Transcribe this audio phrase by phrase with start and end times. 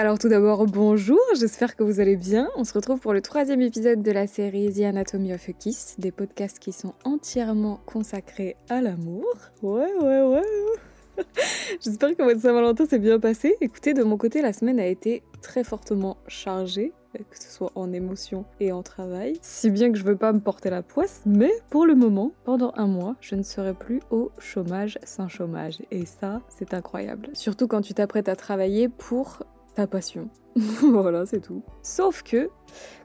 [0.00, 2.48] Alors tout d'abord, bonjour, j'espère que vous allez bien.
[2.54, 5.96] On se retrouve pour le troisième épisode de la série The Anatomy of a Kiss,
[5.98, 9.26] des podcasts qui sont entièrement consacrés à l'amour.
[9.60, 11.24] Ouais, ouais, ouais.
[11.80, 13.56] J'espère que votre Saint-Valentin s'est bien passé.
[13.60, 16.92] Écoutez, de mon côté, la semaine a été très fortement chargée
[17.30, 19.38] que ce soit en émotion et en travail.
[19.42, 22.72] Si bien que je veux pas me porter la poisse, mais pour le moment, pendant
[22.76, 25.82] un mois, je ne serai plus au chômage sans chômage.
[25.90, 27.30] Et ça, c'est incroyable.
[27.32, 29.42] Surtout quand tu t'apprêtes à travailler pour
[29.78, 30.28] ta passion.
[30.82, 31.62] voilà, c'est tout.
[31.82, 32.50] Sauf que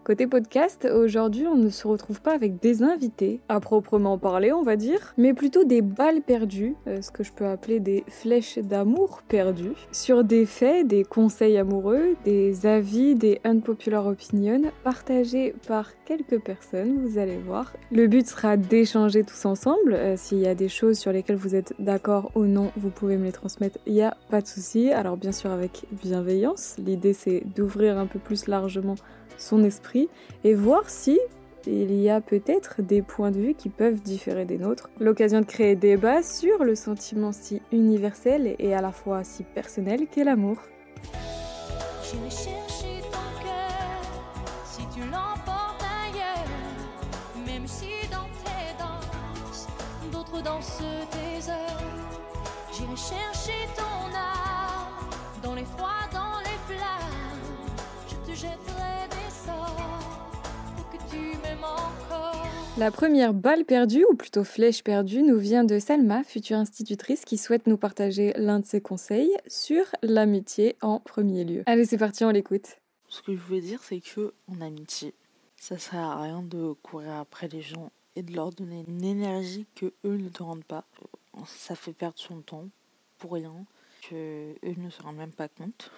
[0.04, 4.62] Côté podcast, aujourd'hui, on ne se retrouve pas avec des invités, à proprement parler, on
[4.62, 8.58] va dire, mais plutôt des balles perdues, euh, ce que je peux appeler des flèches
[8.60, 15.92] d'amour perdues, sur des faits, des conseils amoureux, des avis, des unpopular opinions, partagés par
[16.04, 17.72] quelques personnes, vous allez voir.
[17.90, 19.94] Le but sera d'échanger tous ensemble.
[19.94, 23.16] Euh, s'il y a des choses sur lesquelles vous êtes d'accord ou non, vous pouvez
[23.16, 24.92] me les transmettre, il n'y a pas de souci.
[24.92, 28.96] Alors bien sûr avec bienveillance, l'idée c'est d'ouvrir un peu plus largement
[29.38, 30.10] son esprit
[30.44, 31.20] et voir si
[31.66, 34.90] il y a peut-être des points de vue qui peuvent différer des nôtres.
[35.00, 39.44] L'occasion de créer des débats sur le sentiment si universel et à la fois si
[39.44, 40.58] personnel qu'est l'amour.
[52.96, 54.03] chercher ton
[62.76, 67.38] la première balle perdue, ou plutôt flèche perdue, nous vient de Salma, future institutrice, qui
[67.38, 71.64] souhaite nous partager l'un de ses conseils sur l'amitié en premier lieu.
[71.68, 72.78] Allez, c'est parti, on l'écoute.
[73.10, 75.14] Ce que je voulais dire, c'est que en amitié,
[75.56, 79.68] ça sert à rien de courir après les gens et de leur donner une énergie
[79.76, 80.86] que eux ne te rendent pas.
[81.46, 82.68] Ça fait perdre son temps
[83.20, 83.54] pour rien,
[84.10, 84.16] que
[84.64, 85.92] eux ne se rendent même pas compte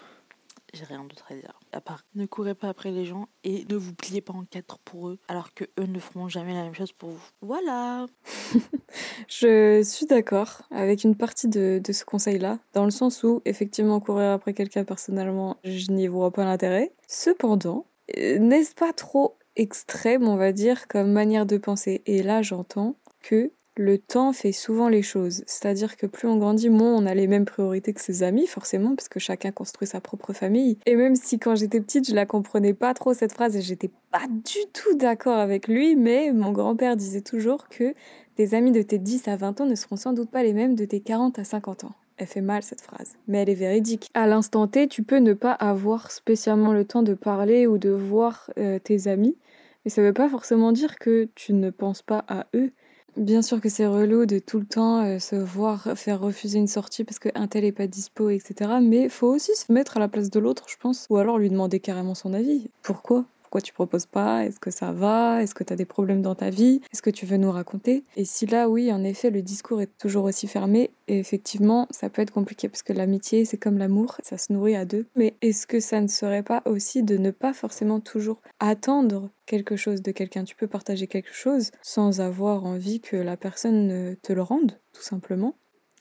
[0.76, 1.60] j'ai rien d'autre à dire.
[1.72, 4.78] À part, ne courez pas après les gens et ne vous pliez pas en quatre
[4.80, 7.30] pour eux, alors que eux ne feront jamais la même chose pour vous.
[7.42, 8.06] Voilà.
[9.28, 14.00] je suis d'accord avec une partie de, de ce conseil-là, dans le sens où, effectivement,
[14.00, 16.94] courir après quelqu'un personnellement, je n'y vois pas l'intérêt.
[17.08, 17.86] Cependant,
[18.18, 22.02] euh, n'est-ce pas trop extrême, on va dire, comme manière de penser?
[22.06, 25.44] Et là, j'entends que le temps fait souvent les choses.
[25.48, 28.96] C'est-à-dire que plus on grandit, moins on a les mêmes priorités que ses amis, forcément,
[28.96, 30.78] parce que chacun construit sa propre famille.
[30.86, 33.92] Et même si quand j'étais petite, je la comprenais pas trop cette phrase et j'étais
[34.12, 37.94] pas du tout d'accord avec lui, mais mon grand-père disait toujours que
[38.36, 40.76] tes amis de tes 10 à 20 ans ne seront sans doute pas les mêmes
[40.76, 41.94] de tes 40 à 50 ans.
[42.18, 44.10] Elle fait mal cette phrase, mais elle est véridique.
[44.14, 47.90] À l'instant T, tu peux ne pas avoir spécialement le temps de parler ou de
[47.90, 49.36] voir euh, tes amis,
[49.84, 52.72] mais ça veut pas forcément dire que tu ne penses pas à eux.
[53.18, 56.68] Bien sûr que c'est relou de tout le temps euh, se voir faire refuser une
[56.68, 58.80] sortie parce qu'un tel est pas dispo, etc.
[58.82, 61.06] Mais faut aussi se mettre à la place de l'autre, je pense.
[61.10, 62.70] Ou alors lui demander carrément son avis.
[62.82, 63.26] Pourquoi?
[63.46, 64.44] Pourquoi tu proposes pas?
[64.44, 65.44] Est-ce que ça va?
[65.44, 66.82] Est-ce que tu as des problèmes dans ta vie?
[66.92, 68.04] Est-ce que tu veux nous raconter?
[68.18, 72.24] Et si là, oui, en effet, le discours est toujours aussi fermé, effectivement, ça peut
[72.24, 75.06] être compliqué parce que l'amitié, c'est comme l'amour, ça se nourrit à deux.
[75.16, 79.76] Mais est-ce que ça ne serait pas aussi de ne pas forcément toujours attendre quelque
[79.76, 80.44] chose de quelqu'un?
[80.44, 85.04] Tu peux partager quelque chose sans avoir envie que la personne te le rende, tout
[85.04, 85.54] simplement.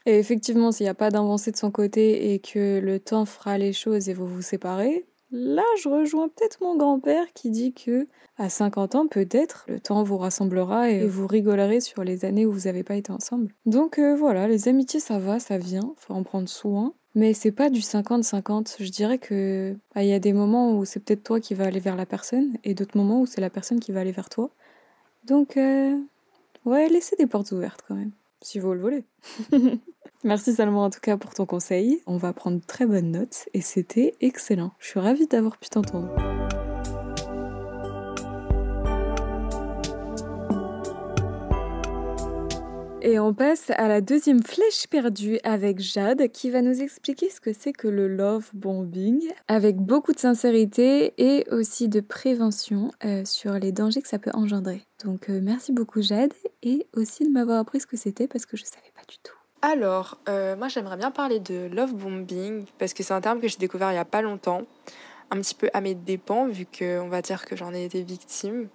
[0.06, 3.58] Et effectivement, s'il n'y a pas d'avancée de son côté et que le temps fera
[3.58, 5.04] les choses et vous vous séparez,
[5.36, 8.06] Là, je rejoins peut-être mon grand-père qui dit que
[8.38, 12.52] à 50 ans, peut-être, le temps vous rassemblera et vous rigolerez sur les années où
[12.52, 13.52] vous n'avez pas été ensemble.
[13.66, 16.94] Donc euh, voilà, les amitiés, ça va, ça vient, faut en prendre soin.
[17.16, 18.76] Mais c'est pas du 50-50.
[18.78, 21.64] Je dirais que bah, il y a des moments où c'est peut-être toi qui vas
[21.64, 24.28] aller vers la personne et d'autres moments où c'est la personne qui va aller vers
[24.28, 24.50] toi.
[25.24, 25.98] Donc, euh,
[26.64, 29.04] ouais, laissez des portes ouvertes quand même, si vous le voulez.
[30.24, 32.02] Merci Salman en tout cas pour ton conseil.
[32.06, 34.72] On va prendre très bonne note et c'était excellent.
[34.78, 36.08] Je suis ravie d'avoir pu t'entendre.
[43.02, 47.38] Et on passe à la deuxième flèche perdue avec Jade qui va nous expliquer ce
[47.38, 53.26] que c'est que le love bombing avec beaucoup de sincérité et aussi de prévention euh,
[53.26, 54.86] sur les dangers que ça peut engendrer.
[55.04, 56.32] Donc euh, merci beaucoup Jade
[56.62, 59.36] et aussi de m'avoir appris ce que c'était parce que je savais pas du tout.
[59.66, 63.48] Alors, euh, moi j'aimerais bien parler de love bombing parce que c'est un terme que
[63.48, 64.60] j'ai découvert il y a pas longtemps,
[65.30, 68.68] un petit peu à mes dépens vu qu'on va dire que j'en ai été victime.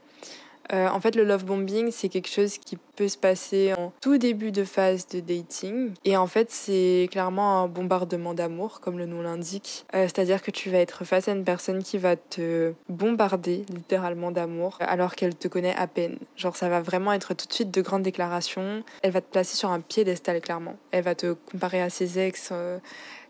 [0.74, 4.18] Euh, en fait, le love bombing, c'est quelque chose qui peut se passer en tout
[4.18, 5.92] début de phase de dating.
[6.06, 9.86] Et en fait, c'est clairement un bombardement d'amour, comme le nom l'indique.
[9.96, 14.32] Euh, c'est-à-dire que tu vas être face à une personne qui va te bombarder littéralement
[14.32, 16.18] d'amour, alors qu'elle te connaît à peine.
[16.36, 18.84] Genre, ça va vraiment être tout de suite de grandes déclarations.
[19.02, 20.76] Elle va te placer sur un piédestal, clairement.
[20.92, 22.50] Elle va te comparer à ses ex.
[22.52, 22.80] Euh,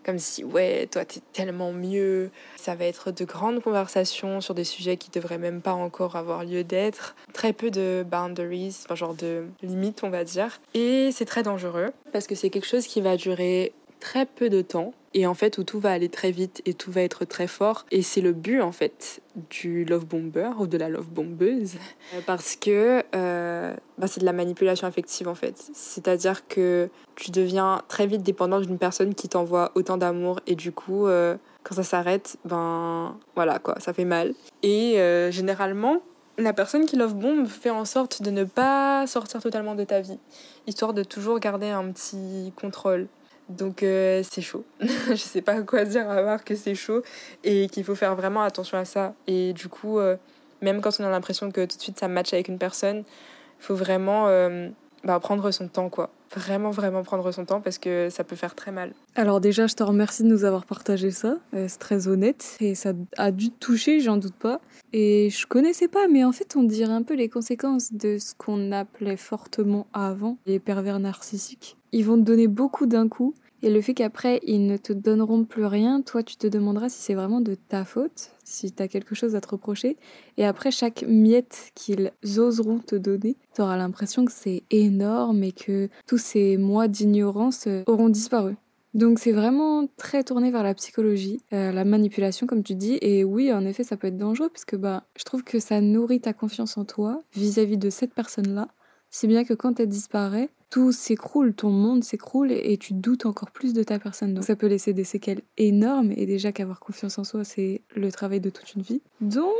[0.05, 2.31] comme si, ouais, toi, t'es tellement mieux.
[2.55, 6.43] Ça va être de grandes conversations sur des sujets qui devraient même pas encore avoir
[6.43, 7.15] lieu d'être.
[7.33, 10.59] Très peu de boundaries, enfin, genre de limites, on va dire.
[10.73, 14.61] Et c'est très dangereux parce que c'est quelque chose qui va durer très peu de
[14.61, 14.93] temps.
[15.15, 17.85] Et en fait où tout va aller très vite et tout va être très fort.
[17.89, 21.75] Et c'est le but en fait du love bomber ou de la love bombeuse.
[22.15, 25.69] Euh, parce que euh, bah, c'est de la manipulation affective en fait.
[25.73, 30.39] C'est à dire que tu deviens très vite dépendant d'une personne qui t'envoie autant d'amour.
[30.47, 34.33] Et du coup euh, quand ça s'arrête ben voilà quoi ça fait mal.
[34.63, 34.95] Et
[35.29, 36.01] généralement
[36.39, 40.01] la personne qui love bombe fait en sorte de ne pas sortir totalement de ta
[40.01, 40.19] vie
[40.67, 43.07] histoire de toujours garder un petit contrôle
[43.49, 44.63] donc euh, c'est chaud.
[44.79, 47.01] je sais pas quoi dire à part que c'est chaud
[47.43, 49.15] et qu'il faut faire vraiment attention à ça.
[49.25, 50.15] Et du coup, euh,
[50.61, 53.65] même quand on a l'impression que tout de suite ça match avec une personne, il
[53.65, 54.69] faut vraiment euh,
[55.03, 56.09] bah, prendre son temps quoi.
[56.35, 58.93] Vraiment, vraiment prendre son temps parce que ça peut faire très mal.
[59.15, 61.37] Alors déjà, je te remercie de nous avoir partagé ça.
[61.53, 64.61] c'est très honnête et ça a dû te toucher, j'en doute pas.
[64.93, 68.33] Et je connaissais pas, mais en fait, on dirait un peu les conséquences de ce
[68.35, 71.77] qu'on appelait fortement avant les pervers narcissiques.
[71.91, 73.33] Ils vont te donner beaucoup d'un coup.
[73.61, 77.01] Et le fait qu'après, ils ne te donneront plus rien, toi, tu te demanderas si
[77.01, 79.97] c'est vraiment de ta faute, si tu as quelque chose à te reprocher.
[80.37, 85.51] Et après, chaque miette qu'ils oseront te donner, tu auras l'impression que c'est énorme et
[85.51, 88.55] que tous ces mois d'ignorance euh, auront disparu.
[88.95, 92.97] Donc c'est vraiment très tourné vers la psychologie, euh, la manipulation comme tu dis.
[93.01, 95.79] Et oui, en effet, ça peut être dangereux parce que bah, je trouve que ça
[95.79, 98.69] nourrit ta confiance en toi vis-à-vis -vis de cette personne-là.
[99.11, 103.51] Si bien que quand elle disparaît, tout s'écroule, ton monde s'écroule et, tu doutes encore
[103.51, 104.33] plus de ta personne.
[104.33, 108.11] Donc ça peut laisser des séquelles énormes et déjà qu'avoir confiance en soi, c'est le
[108.11, 109.01] travail de toute une vie.
[109.21, 109.53] Donc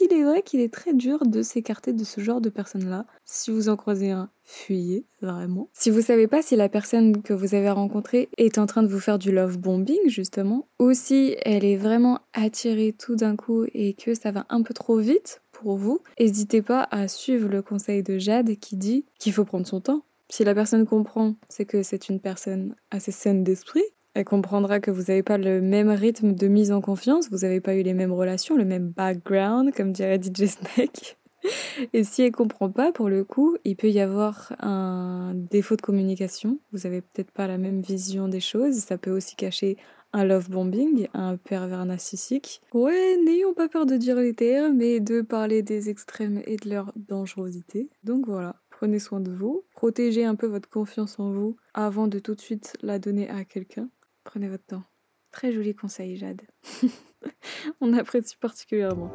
[0.00, 3.06] il est vrai qu'il est très dur de s'écarter de ce genre de personnes-là.
[3.24, 5.68] Si vous en croisez un, fuyez, vraiment.
[5.72, 8.88] Si vous savez pas si la personne que vous avez rencontrée est en train de
[8.88, 13.64] vous faire du love bombing, justement, ou si elle est vraiment attirée tout d'un coup
[13.74, 17.62] et que ça va un peu trop vite pour vous, n'hésitez pas à suivre le
[17.62, 20.04] conseil de Jade qui dit qu'il faut prendre son temps.
[20.30, 23.84] Si la personne comprend, c'est que c'est une personne assez saine d'esprit.
[24.14, 27.60] Elle comprendra que vous n'avez pas le même rythme de mise en confiance, vous n'avez
[27.60, 31.18] pas eu les mêmes relations, le même background, comme dirait DJ Snake.
[31.92, 35.82] Et si elle comprend pas, pour le coup, il peut y avoir un défaut de
[35.82, 36.58] communication.
[36.72, 38.74] Vous avez peut-être pas la même vision des choses.
[38.74, 39.76] Ça peut aussi cacher
[40.12, 42.60] un love bombing, un pervers narcissique.
[42.72, 46.68] Ouais, n'ayons pas peur de dire les termes, mais de parler des extrêmes et de
[46.70, 47.90] leur dangerosité.
[48.04, 48.56] Donc voilà.
[48.80, 52.40] Prenez soin de vous, protégez un peu votre confiance en vous avant de tout de
[52.40, 53.88] suite la donner à quelqu'un.
[54.22, 54.84] Prenez votre temps.
[55.32, 56.42] Très joli conseil, Jade.
[57.80, 59.10] On apprécie particulièrement.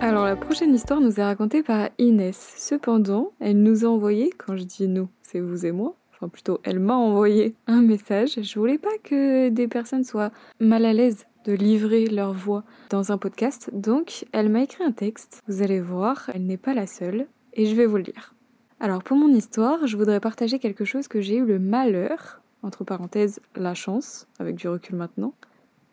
[0.00, 2.54] Alors la prochaine histoire nous est racontée par Inès.
[2.56, 6.58] Cependant, elle nous a envoyé, quand je dis nous, c'est vous et moi, enfin plutôt
[6.64, 8.38] elle m'a envoyé un message.
[8.40, 13.12] Je voulais pas que des personnes soient mal à l'aise de livrer leur voix dans
[13.12, 13.70] un podcast.
[13.72, 15.40] Donc, elle m'a écrit un texte.
[15.48, 17.26] Vous allez voir, elle n'est pas la seule.
[17.54, 18.34] Et je vais vous le lire.
[18.80, 22.84] Alors, pour mon histoire, je voudrais partager quelque chose que j'ai eu le malheur, entre
[22.84, 25.34] parenthèses, la chance, avec du recul maintenant,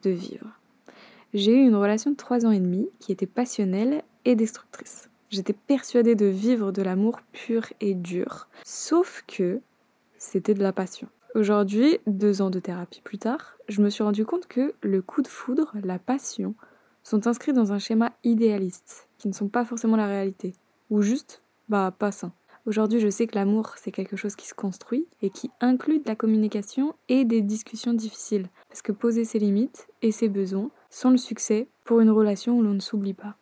[0.03, 0.47] de vivre.
[1.33, 5.09] J'ai eu une relation de trois ans et demi qui était passionnelle et destructrice.
[5.29, 9.61] J'étais persuadée de vivre de l'amour pur et dur, sauf que
[10.17, 11.07] c'était de la passion.
[11.35, 15.21] Aujourd'hui, deux ans de thérapie plus tard, je me suis rendu compte que le coup
[15.21, 16.55] de foudre, la passion,
[17.03, 20.55] sont inscrits dans un schéma idéaliste, qui ne sont pas forcément la réalité,
[20.89, 22.33] ou juste, bah, pas sain.
[22.65, 26.07] Aujourd'hui, je sais que l'amour, c'est quelque chose qui se construit et qui inclut de
[26.07, 31.11] la communication et des discussions difficiles, parce que poser ses limites et ses besoins sont
[31.11, 33.38] le succès pour une relation où l'on ne s'oublie pas.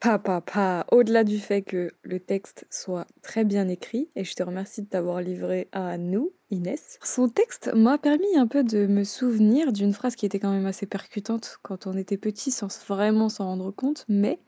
[0.00, 0.86] Pas, pas, pas.
[0.92, 4.88] Au-delà du fait que le texte soit très bien écrit, et je te remercie de
[4.88, 9.92] t'avoir livré à nous, Inès, son texte m'a permis un peu de me souvenir d'une
[9.92, 13.72] phrase qui était quand même assez percutante quand on était petit sans vraiment s'en rendre
[13.72, 14.38] compte, mais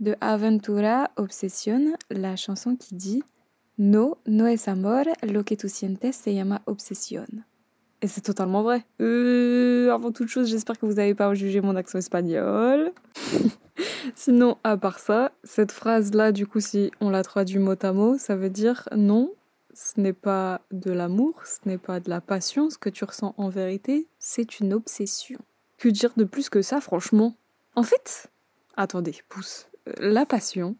[0.00, 3.22] de Aventura Obsession, la chanson qui dit
[3.78, 7.44] No, no es amor, lo que tu sientes se llama obsesión.
[8.02, 8.84] Et c'est totalement vrai.
[9.00, 12.92] Euh, avant toute chose, j'espère que vous n'avez pas jugé mon accent espagnol.
[14.14, 18.16] Sinon, à part ça, cette phrase-là, du coup, si on la traduit mot à mot,
[18.18, 19.32] ça veut dire non,
[19.74, 23.34] ce n'est pas de l'amour, ce n'est pas de la passion, ce que tu ressens
[23.36, 25.38] en vérité, c'est une obsession.
[25.78, 27.34] Que dire de plus que ça, franchement?
[27.76, 28.30] En fait,
[28.76, 29.68] attendez, pousse.
[29.88, 30.76] Euh, la passion,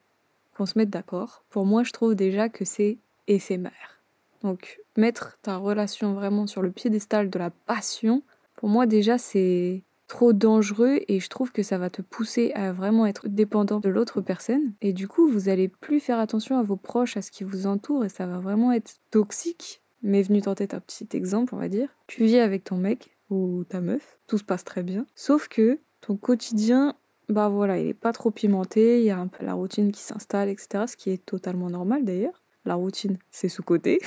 [0.57, 4.00] qu'on se mette d'accord, pour moi, je trouve déjà que c'est éphémère.
[4.43, 8.23] Donc, mettre ta relation vraiment sur le piédestal de la passion,
[8.57, 12.73] pour moi, déjà, c'est trop dangereux et je trouve que ça va te pousser à
[12.73, 14.73] vraiment être dépendant de l'autre personne.
[14.83, 17.69] Et du coup, vous allez plus faire attention à vos proches, à ce qui vous
[17.69, 19.83] entoure et ça va vraiment être toxique.
[20.03, 21.89] Mais venu tenter un petit exemple, on va dire.
[22.09, 25.07] Tu vis avec ton mec ou ta meuf, tout se passe très bien.
[25.15, 26.95] Sauf que ton quotidien,
[27.29, 30.03] bah voilà, il est pas trop pimenté, il y a un peu la routine qui
[30.03, 30.87] s'installe, etc.
[30.89, 32.43] Ce qui est totalement normal d'ailleurs.
[32.65, 34.01] La routine, c'est sous-côté.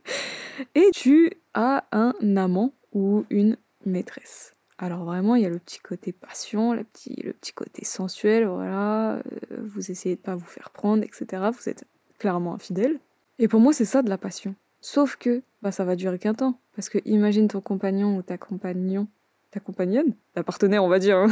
[0.74, 4.54] et tu as un amant ou une maîtresse.
[4.78, 8.46] Alors vraiment, il y a le petit côté passion, le petit, le petit côté sensuel,
[8.46, 9.16] voilà.
[9.16, 9.20] Euh,
[9.62, 11.50] vous essayez de pas vous faire prendre, etc.
[11.52, 11.84] Vous êtes
[12.18, 12.98] clairement infidèle.
[13.38, 14.54] Et pour moi, c'est ça de la passion.
[14.80, 16.58] Sauf que bah, ça va durer qu'un temps.
[16.76, 19.06] Parce que imagine ton compagnon ou ta compagnon,
[19.50, 21.18] ta compagnonne, ta partenaire, on va dire.
[21.18, 21.28] Hein.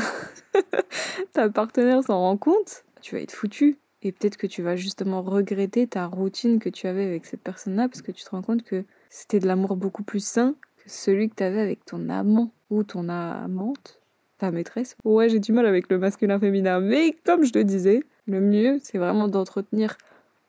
[1.33, 3.79] ta partenaire s'en rend compte, tu vas être foutu.
[4.02, 7.88] Et peut-être que tu vas justement regretter ta routine que tu avais avec cette personne-là
[7.88, 11.28] parce que tu te rends compte que c'était de l'amour beaucoup plus sain que celui
[11.28, 14.00] que tu avais avec ton amant ou ton amante,
[14.38, 14.97] ta maîtresse.
[15.05, 18.78] Ouais, j'ai du mal avec le masculin féminin, mais comme je le disais, le mieux,
[18.83, 19.97] c'est vraiment d'entretenir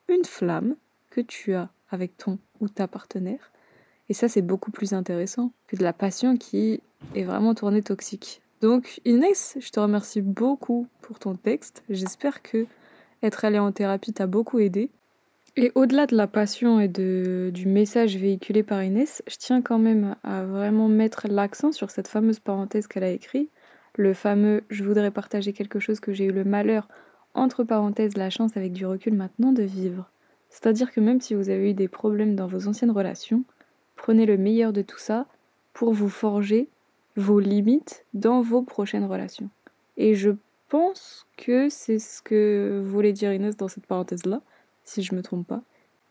[0.08, 0.76] une flamme
[1.10, 3.52] que tu as avec ton ou ta partenaire.
[4.10, 6.82] Et ça, c'est beaucoup plus intéressant que de la passion qui
[7.16, 8.42] est vraiment tournée toxique.
[8.62, 11.84] Donc, Inès, je te remercie beaucoup pour ton texte.
[11.90, 12.66] J'espère que
[13.24, 14.90] être allée en thérapie t'a beaucoup aidé.
[15.56, 19.80] Et au-delà de la passion et de, du message véhiculé par Inès, je tiens quand
[19.80, 23.50] même à vraiment mettre l'accent sur cette fameuse parenthèse qu'elle a écrite,
[23.96, 26.88] le fameux Je voudrais partager quelque chose que j'ai eu le malheur,
[27.34, 30.10] entre parenthèses, la chance avec du recul maintenant de vivre.
[30.50, 33.44] C'est-à-dire que même si vous avez eu des problèmes dans vos anciennes relations,
[33.96, 35.26] prenez le meilleur de tout ça
[35.74, 36.68] pour vous forger
[37.16, 39.50] vos limites dans vos prochaines relations.
[39.98, 40.32] Et je
[40.70, 44.42] pense que c'est ce que voulait dire Inès dans cette parenthèse-là
[44.84, 45.62] si je me trompe pas.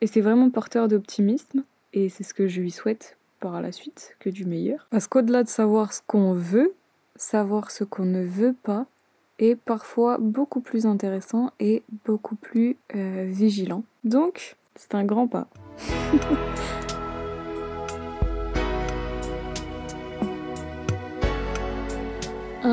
[0.00, 4.16] Et c'est vraiment porteur d'optimisme, et c'est ce que je lui souhaite par la suite,
[4.20, 4.86] que du meilleur.
[4.90, 6.74] Parce qu'au-delà de savoir ce qu'on veut,
[7.16, 8.86] savoir ce qu'on ne veut pas
[9.38, 13.84] est parfois beaucoup plus intéressant et beaucoup plus euh, vigilant.
[14.04, 15.48] Donc, c'est un grand pas.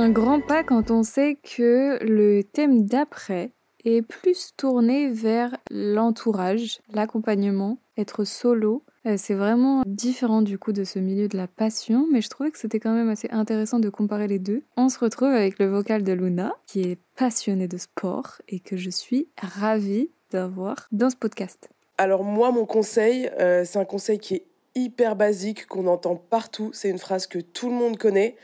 [0.06, 3.54] un grand pas quand on sait que le thème d'après
[3.86, 8.84] est plus tourné vers l'entourage, l'accompagnement, être solo.
[9.08, 12.52] Euh, c'est vraiment différent du coup de ce milieu de la passion, mais je trouvais
[12.52, 14.62] que c'était quand même assez intéressant de comparer les deux.
[14.78, 18.78] On se retrouve avec le vocal de Luna, qui est passionnée de sport et que
[18.78, 21.68] je suis ravie d'avoir dans ce podcast.
[21.98, 24.46] Alors moi, mon conseil, euh, c'est un conseil qui est
[24.76, 26.70] hyper basique, qu'on entend partout.
[26.74, 28.36] C'est une phrase que tout le monde connaît,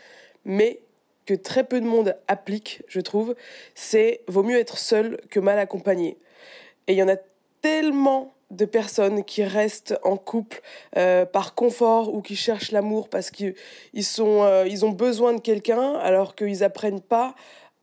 [0.43, 0.81] mais
[1.25, 3.35] que très peu de monde applique, je trouve,
[3.75, 6.17] c'est vaut mieux être seul que mal accompagné.
[6.87, 7.17] Et il y en a
[7.61, 10.61] tellement de personnes qui restent en couple
[10.97, 13.55] euh, par confort ou qui cherchent l'amour parce qu'ils
[14.01, 17.33] sont euh, ils ont besoin de quelqu'un alors qu'ils apprennent pas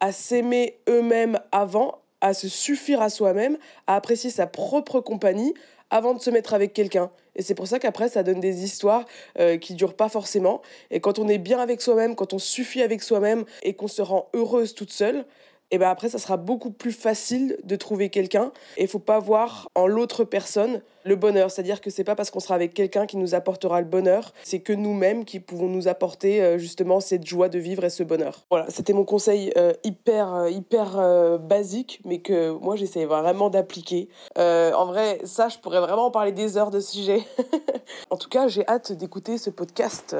[0.00, 5.54] à s'aimer eux-mêmes avant, à se suffire à soi-même, à apprécier sa propre compagnie
[5.90, 7.10] avant de se mettre avec quelqu'un.
[7.38, 9.06] Et c'est pour ça qu'après, ça donne des histoires
[9.38, 10.60] euh, qui durent pas forcément.
[10.90, 14.02] Et quand on est bien avec soi-même, quand on suffit avec soi-même et qu'on se
[14.02, 15.24] rend heureuse toute seule,
[15.70, 18.52] et ben après ça sera beaucoup plus facile de trouver quelqu'un.
[18.76, 21.50] Et faut pas voir en l'autre personne le bonheur.
[21.50, 24.32] C'est-à-dire que c'est pas parce qu'on sera avec quelqu'un qui nous apportera le bonheur.
[24.44, 28.02] C'est que nous-mêmes qui pouvons nous apporter euh, justement cette joie de vivre et ce
[28.02, 28.44] bonheur.
[28.50, 28.66] Voilà.
[28.68, 34.08] C'était mon conseil euh, hyper euh, hyper basique mais que moi j'essaie vraiment d'appliquer.
[34.36, 37.22] En vrai ça je pourrais vraiment parler des heures de sujet.
[38.10, 40.14] En tout cas j'ai hâte d'écouter ce podcast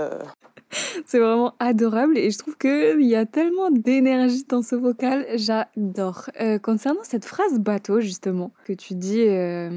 [1.07, 5.27] c'est vraiment adorable et je trouve qu'il y a tellement d'énergie dans ce vocal.
[5.39, 6.31] J'adore.
[6.41, 9.69] Euh, concernant cette phrase bateau, justement, que tu dis euh,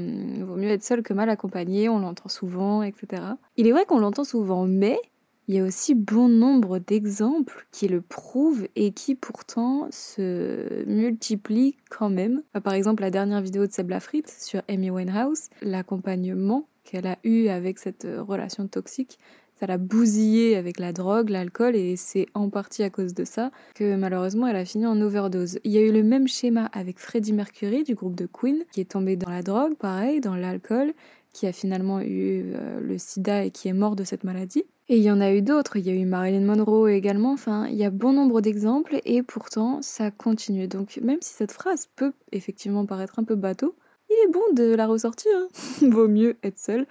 [0.44, 3.22] vaut mieux être seul que mal accompagné, on l'entend souvent, etc.
[3.56, 4.98] Il est vrai qu'on l'entend souvent, mais
[5.46, 11.76] il y a aussi bon nombre d'exemples qui le prouvent et qui pourtant se multiplient
[11.90, 12.42] quand même.
[12.64, 17.48] Par exemple, la dernière vidéo de Seb Lafrite sur Amy Winehouse, l'accompagnement qu'elle a eu
[17.48, 19.18] avec cette relation toxique,
[19.62, 23.52] ça l'a bousillée avec la drogue, l'alcool, et c'est en partie à cause de ça
[23.76, 25.60] que malheureusement elle a fini en overdose.
[25.62, 28.80] Il y a eu le même schéma avec Freddie Mercury du groupe de Queen, qui
[28.80, 30.94] est tombé dans la drogue, pareil, dans l'alcool,
[31.32, 34.64] qui a finalement eu euh, le sida et qui est mort de cette maladie.
[34.88, 37.68] Et il y en a eu d'autres, il y a eu Marilyn Monroe également, enfin,
[37.68, 40.66] il y a bon nombre d'exemples et pourtant ça continue.
[40.66, 43.76] Donc même si cette phrase peut effectivement paraître un peu bateau,
[44.10, 45.30] il est bon de la ressortir.
[45.36, 45.48] Hein.
[45.88, 46.86] Vaut mieux être seul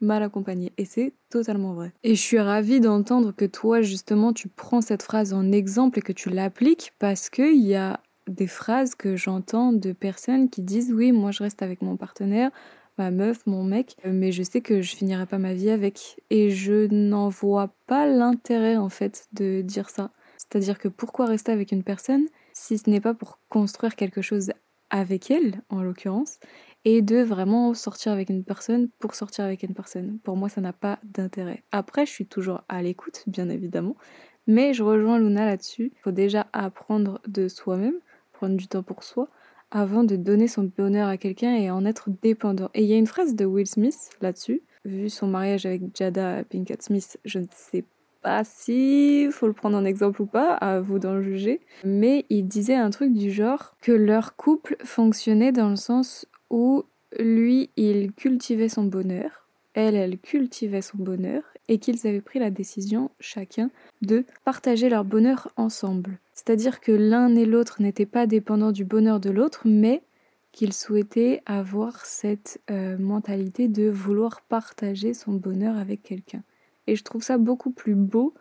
[0.00, 0.72] mal accompagné.
[0.78, 1.92] Et c'est totalement vrai.
[2.02, 6.02] Et je suis ravie d'entendre que toi, justement, tu prends cette phrase en exemple et
[6.02, 10.92] que tu l'appliques parce qu'il y a des phrases que j'entends de personnes qui disent
[10.92, 12.50] oui, moi je reste avec mon partenaire,
[12.98, 16.20] ma meuf, mon mec, mais je sais que je finirai pas ma vie avec.
[16.30, 20.10] Et je n'en vois pas l'intérêt en fait de dire ça.
[20.38, 24.50] C'est-à-dire que pourquoi rester avec une personne si ce n'est pas pour construire quelque chose
[24.90, 26.38] avec elle, en l'occurrence,
[26.86, 30.18] et de vraiment sortir avec une personne pour sortir avec une personne.
[30.22, 31.64] Pour moi, ça n'a pas d'intérêt.
[31.72, 33.96] Après, je suis toujours à l'écoute, bien évidemment,
[34.46, 35.90] mais je rejoins Luna là-dessus.
[35.92, 37.96] Il faut déjà apprendre de soi-même,
[38.32, 39.28] prendre du temps pour soi,
[39.72, 42.70] avant de donner son bonheur à quelqu'un et en être dépendant.
[42.72, 44.62] Et il y a une phrase de Will Smith là-dessus.
[44.84, 47.84] Vu son mariage avec Jada Pinkett Smith, je ne sais
[48.22, 51.60] pas si faut le prendre en exemple ou pas, à vous d'en juger.
[51.82, 56.84] Mais il disait un truc du genre que leur couple fonctionnait dans le sens où
[57.18, 62.50] lui, il cultivait son bonheur, elle, elle cultivait son bonheur, et qu'ils avaient pris la
[62.50, 63.70] décision, chacun,
[64.02, 66.18] de partager leur bonheur ensemble.
[66.34, 70.02] C'est-à-dire que l'un et l'autre n'étaient pas dépendants du bonheur de l'autre, mais
[70.52, 76.42] qu'ils souhaitaient avoir cette euh, mentalité de vouloir partager son bonheur avec quelqu'un.
[76.86, 78.32] Et je trouve ça beaucoup plus beau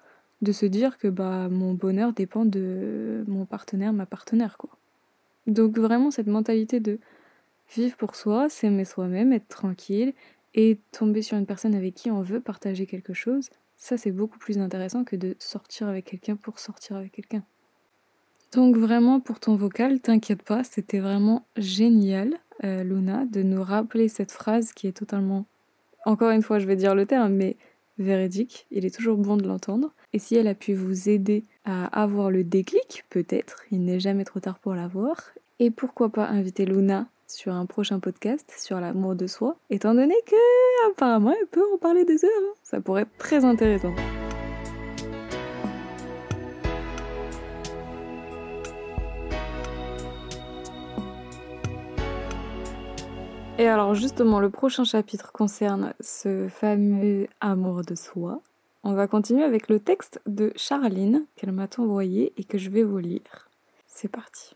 [0.42, 4.70] de se dire que bah mon bonheur dépend de mon partenaire, ma partenaire quoi.
[5.48, 7.00] Donc vraiment cette mentalité de
[7.74, 10.14] vivre pour soi, s'aimer soi-même, être tranquille
[10.54, 14.40] et tomber sur une personne avec qui on veut partager quelque chose, ça c'est beaucoup
[14.40, 17.44] plus intéressant que de sortir avec quelqu'un pour sortir avec quelqu'un.
[18.54, 24.08] Donc vraiment pour ton vocal, t'inquiète pas, c'était vraiment génial, euh, Luna, de nous rappeler
[24.08, 25.46] cette phrase qui est totalement,
[26.06, 27.58] encore une fois je vais dire le terme, mais
[27.98, 29.94] véridique, il est toujours bon de l'entendre.
[30.14, 34.24] Et si elle a pu vous aider à avoir le déclic, peut-être, il n'est jamais
[34.24, 35.32] trop tard pour l'avoir.
[35.60, 40.16] Et pourquoi pas inviter Luna sur un prochain podcast sur l'amour de soi, étant donné
[40.26, 42.32] que apparemment elle peut en parler des heures.
[42.44, 42.54] Hein.
[42.64, 43.94] Ça pourrait être très intéressant.
[53.58, 58.42] Et alors justement, le prochain chapitre concerne ce fameux amour de soi.
[58.84, 62.84] On va continuer avec le texte de Charline qu'elle m'a envoyé et que je vais
[62.84, 63.50] vous lire.
[63.88, 64.56] C'est parti.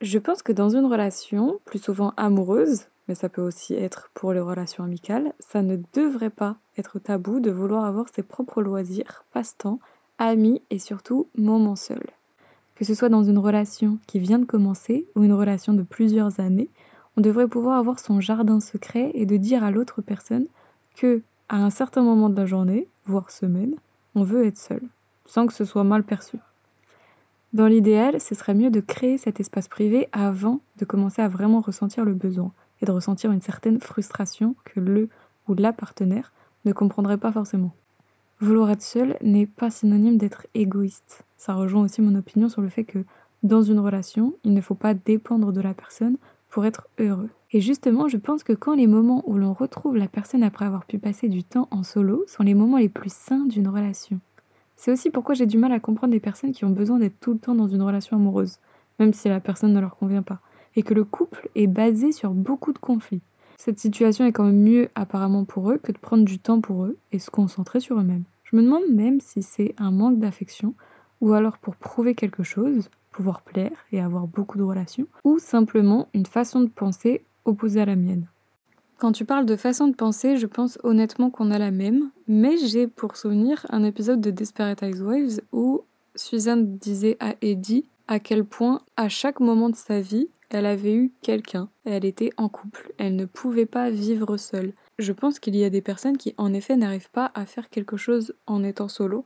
[0.00, 4.32] Je pense que dans une relation, plus souvent amoureuse, mais ça peut aussi être pour
[4.32, 9.26] les relations amicales, ça ne devrait pas être tabou de vouloir avoir ses propres loisirs,
[9.34, 9.78] passe-temps,
[10.16, 12.08] amis et surtout moments seuls.
[12.76, 16.40] Que ce soit dans une relation qui vient de commencer ou une relation de plusieurs
[16.40, 16.70] années,
[17.18, 20.46] on devrait pouvoir avoir son jardin secret et de dire à l'autre personne
[20.96, 23.74] que, à un certain moment de la journée, voire semaine,
[24.14, 24.80] on veut être seul,
[25.26, 26.38] sans que ce soit mal perçu.
[27.52, 31.60] Dans l'idéal, ce serait mieux de créer cet espace privé avant de commencer à vraiment
[31.60, 35.08] ressentir le besoin et de ressentir une certaine frustration que le
[35.48, 36.32] ou la partenaire
[36.64, 37.74] ne comprendrait pas forcément.
[38.40, 41.24] Vouloir être seul n'est pas synonyme d'être égoïste.
[41.36, 43.04] Ça rejoint aussi mon opinion sur le fait que
[43.42, 46.18] dans une relation, il ne faut pas dépendre de la personne
[46.50, 47.30] pour être heureux.
[47.52, 50.84] Et justement, je pense que quand les moments où l'on retrouve la personne après avoir
[50.84, 54.20] pu passer du temps en solo sont les moments les plus sains d'une relation.
[54.82, 57.34] C'est aussi pourquoi j'ai du mal à comprendre des personnes qui ont besoin d'être tout
[57.34, 58.60] le temps dans une relation amoureuse,
[58.98, 60.40] même si la personne ne leur convient pas,
[60.74, 63.20] et que le couple est basé sur beaucoup de conflits.
[63.58, 66.86] Cette situation est quand même mieux apparemment pour eux que de prendre du temps pour
[66.86, 68.24] eux et se concentrer sur eux-mêmes.
[68.44, 70.72] Je me demande même si c'est un manque d'affection,
[71.20, 76.08] ou alors pour prouver quelque chose, pouvoir plaire et avoir beaucoup de relations, ou simplement
[76.14, 78.28] une façon de penser opposée à la mienne.
[79.00, 82.58] Quand tu parles de façon de penser, je pense honnêtement qu'on a la même, mais
[82.58, 85.84] j'ai pour souvenir un épisode de Desperate Housewives où
[86.14, 90.92] Suzanne disait à Eddie à quel point, à chaque moment de sa vie, elle avait
[90.92, 91.70] eu quelqu'un.
[91.86, 92.92] Elle était en couple.
[92.98, 94.74] Elle ne pouvait pas vivre seule.
[94.98, 97.96] Je pense qu'il y a des personnes qui, en effet, n'arrivent pas à faire quelque
[97.96, 99.24] chose en étant solo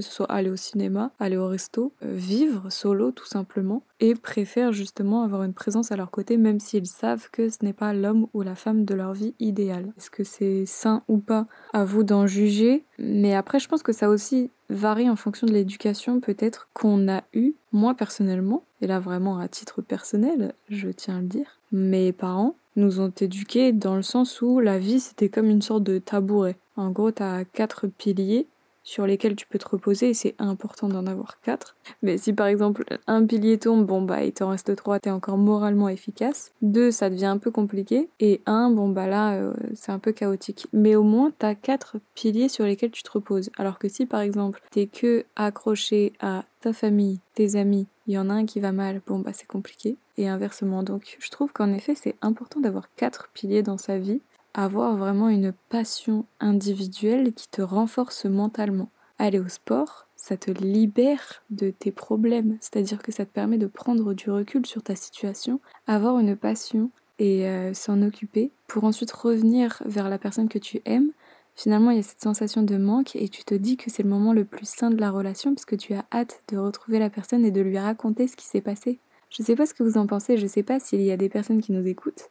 [0.00, 4.14] que ce soit aller au cinéma, aller au resto, euh, vivre solo tout simplement, et
[4.14, 7.92] préfèrent justement avoir une présence à leur côté même s'ils savent que ce n'est pas
[7.92, 9.92] l'homme ou la femme de leur vie idéale.
[9.96, 11.46] Est-ce que c'est sain ou pas?
[11.72, 15.52] À vous d'en juger, mais après je pense que ça aussi varie en fonction de
[15.52, 17.54] l'éducation peut-être qu'on a eu.
[17.72, 22.56] Moi personnellement, et là vraiment à titre personnel, je tiens à le dire, mes parents
[22.76, 26.56] nous ont éduqués dans le sens où la vie c'était comme une sorte de tabouret.
[26.76, 28.46] En gros, t'as quatre piliers
[28.90, 31.76] sur lesquels tu peux te reposer et c'est important d'en avoir quatre.
[32.02, 35.38] Mais si par exemple un pilier tombe, bon bah il t'en reste trois, t'es encore
[35.38, 36.50] moralement efficace.
[36.60, 38.08] Deux, ça devient un peu compliqué.
[38.18, 40.66] Et un, bon bah là euh, c'est un peu chaotique.
[40.72, 43.50] Mais au moins t'as quatre piliers sur lesquels tu te reposes.
[43.56, 48.18] Alors que si par exemple t'es que accroché à ta famille, tes amis, il y
[48.18, 49.98] en a un qui va mal, bon bah c'est compliqué.
[50.18, 50.82] Et inversement.
[50.82, 54.20] Donc je trouve qu'en effet c'est important d'avoir quatre piliers dans sa vie
[54.54, 58.90] avoir vraiment une passion individuelle qui te renforce mentalement.
[59.18, 63.66] Aller au sport, ça te libère de tes problèmes, c'est-à-dire que ça te permet de
[63.66, 69.12] prendre du recul sur ta situation, avoir une passion et euh, s'en occuper pour ensuite
[69.12, 71.10] revenir vers la personne que tu aimes,
[71.54, 74.08] finalement il y a cette sensation de manque et tu te dis que c'est le
[74.08, 77.10] moment le plus sain de la relation parce que tu as hâte de retrouver la
[77.10, 78.98] personne et de lui raconter ce qui s'est passé.
[79.28, 81.28] Je sais pas ce que vous en pensez, je sais pas s'il y a des
[81.28, 82.28] personnes qui nous écoutent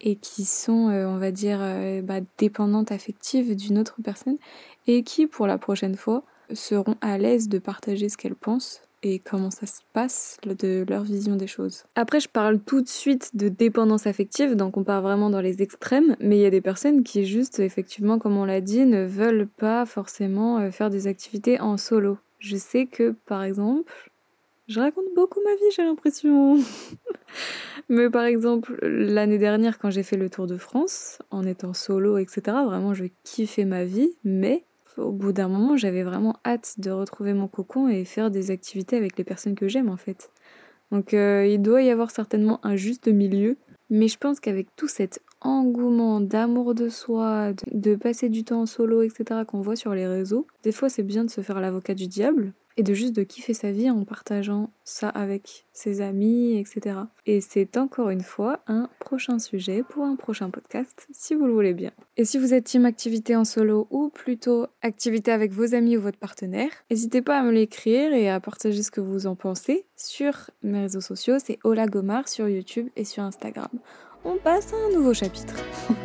[0.00, 4.38] et qui sont, euh, on va dire, euh, bah, dépendantes affectives d'une autre personne
[4.86, 9.18] et qui, pour la prochaine fois, seront à l'aise de partager ce qu'elles pensent et
[9.18, 11.84] comment ça se passe de leur vision des choses.
[11.94, 15.62] Après, je parle tout de suite de dépendance affective, donc on part vraiment dans les
[15.62, 19.04] extrêmes, mais il y a des personnes qui juste, effectivement, comme on l'a dit, ne
[19.04, 22.18] veulent pas forcément euh, faire des activités en solo.
[22.38, 23.92] Je sais que, par exemple,
[24.70, 26.58] je raconte beaucoup ma vie, j'ai l'impression.
[27.88, 32.18] mais par exemple, l'année dernière, quand j'ai fait le Tour de France, en étant solo,
[32.18, 34.64] etc., vraiment, je kiffais ma vie, mais
[34.96, 38.96] au bout d'un moment, j'avais vraiment hâte de retrouver mon cocon et faire des activités
[38.96, 40.30] avec les personnes que j'aime en fait.
[40.92, 43.56] Donc euh, il doit y avoir certainement un juste milieu,
[43.88, 48.66] mais je pense qu'avec tout cet engouement d'amour de soi, de, passer du temps en
[48.66, 51.94] solo, etc., qu'on voit sur les réseaux, des fois c'est bien de se faire l'avocat
[51.94, 56.56] du diable, et de juste de kiffer sa vie en partageant ça avec ses amis,
[56.56, 57.00] etc.
[57.26, 61.52] Et c'est encore une fois un prochain sujet pour un prochain podcast, si vous le
[61.52, 61.90] voulez bien.
[62.16, 66.00] Et si vous êtes team activité en solo ou plutôt activité avec vos amis ou
[66.00, 69.84] votre partenaire, n'hésitez pas à me l'écrire et à partager ce que vous en pensez
[69.94, 73.68] sur mes réseaux sociaux, c'est Ola Gomar sur YouTube et sur Instagram.
[74.24, 75.54] On passe à un nouveau chapitre.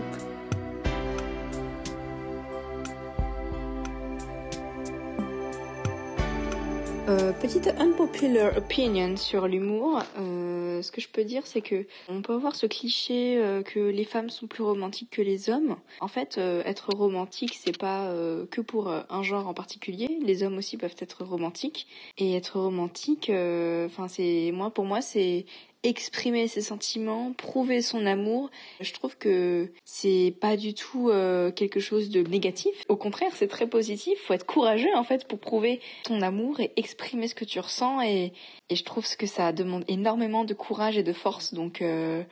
[7.07, 10.01] Euh, petite unpopular opinion sur l'humour.
[10.17, 13.79] Euh, ce que je peux dire, c'est que on peut avoir ce cliché euh, que
[13.79, 15.75] les femmes sont plus romantiques que les hommes.
[16.01, 18.11] En fait, être romantique, c'est pas
[18.49, 20.17] que pour un genre en particulier.
[20.23, 21.85] Les hommes aussi peuvent être romantiques.
[22.17, 25.45] Et être romantique, enfin, c'est moi pour moi, c'est
[25.85, 28.49] exprimer ses sentiments, prouver son amour.
[28.81, 32.83] Je trouve que c'est pas du tout euh, quelque chose de négatif.
[32.89, 34.19] Au contraire, c'est très positif.
[34.23, 38.01] Faut être courageux en fait pour prouver ton amour et exprimer ce que tu ressens.
[38.01, 38.33] Et,
[38.69, 41.53] et je trouve que ça demande énormément de courage et de force.
[41.53, 42.23] Donc euh,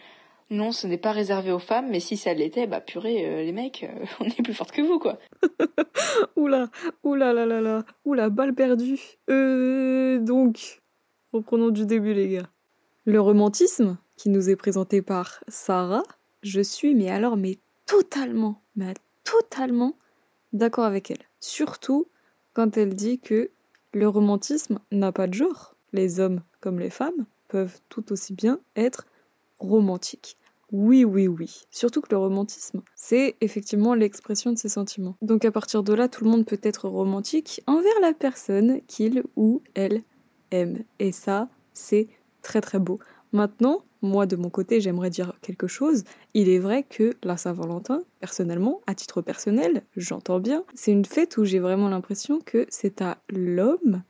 [0.49, 3.51] non, ce n'est pas réservé aux femmes, mais si ça l'était, bah purée, euh, les
[3.51, 3.87] mecs,
[4.19, 5.17] on est plus fortes que vous, quoi.
[6.35, 6.69] oula,
[7.03, 8.99] oula là là oula, balle perdue.
[9.29, 10.81] Euh, donc,
[11.31, 12.49] reprenons du début, les gars.
[13.05, 16.03] Le romantisme, qui nous est présenté par Sarah,
[16.41, 18.93] je suis mais alors mais totalement, mais
[19.25, 19.97] totalement
[20.53, 21.25] d'accord avec elle.
[21.41, 22.07] Surtout
[22.53, 23.51] quand elle dit que
[23.93, 25.75] le romantisme n'a pas de genre.
[25.91, 29.05] Les hommes comme les femmes peuvent tout aussi bien être
[29.59, 30.37] romantiques.
[30.71, 31.65] Oui, oui, oui.
[31.71, 35.17] Surtout que le romantisme, c'est effectivement l'expression de ses sentiments.
[35.21, 39.23] Donc à partir de là, tout le monde peut être romantique envers la personne qu'il
[39.35, 40.03] ou elle
[40.51, 40.83] aime.
[40.99, 42.07] Et ça, c'est
[42.43, 42.99] très très beau.
[43.31, 46.03] Maintenant, moi de mon côté, j'aimerais dire quelque chose.
[46.35, 51.37] Il est vrai que la Saint-Valentin, personnellement, à titre personnel, j'entends bien, c'est une fête
[51.37, 54.03] où j'ai vraiment l'impression que c'est à l'homme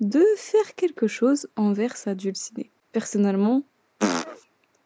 [0.00, 2.70] de faire quelque chose envers sa dulcinée.
[2.92, 3.64] Personnellement,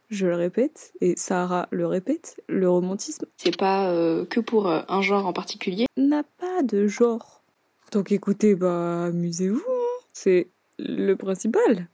[0.08, 3.26] je le répète, et Sarah le répète, le romantisme.
[3.36, 5.86] C'est pas euh, que pour euh, un genre en particulier.
[5.96, 7.42] N'a pas de genre.
[7.92, 10.04] Donc écoutez, bah amusez-vous, hein.
[10.12, 11.88] c'est le principal.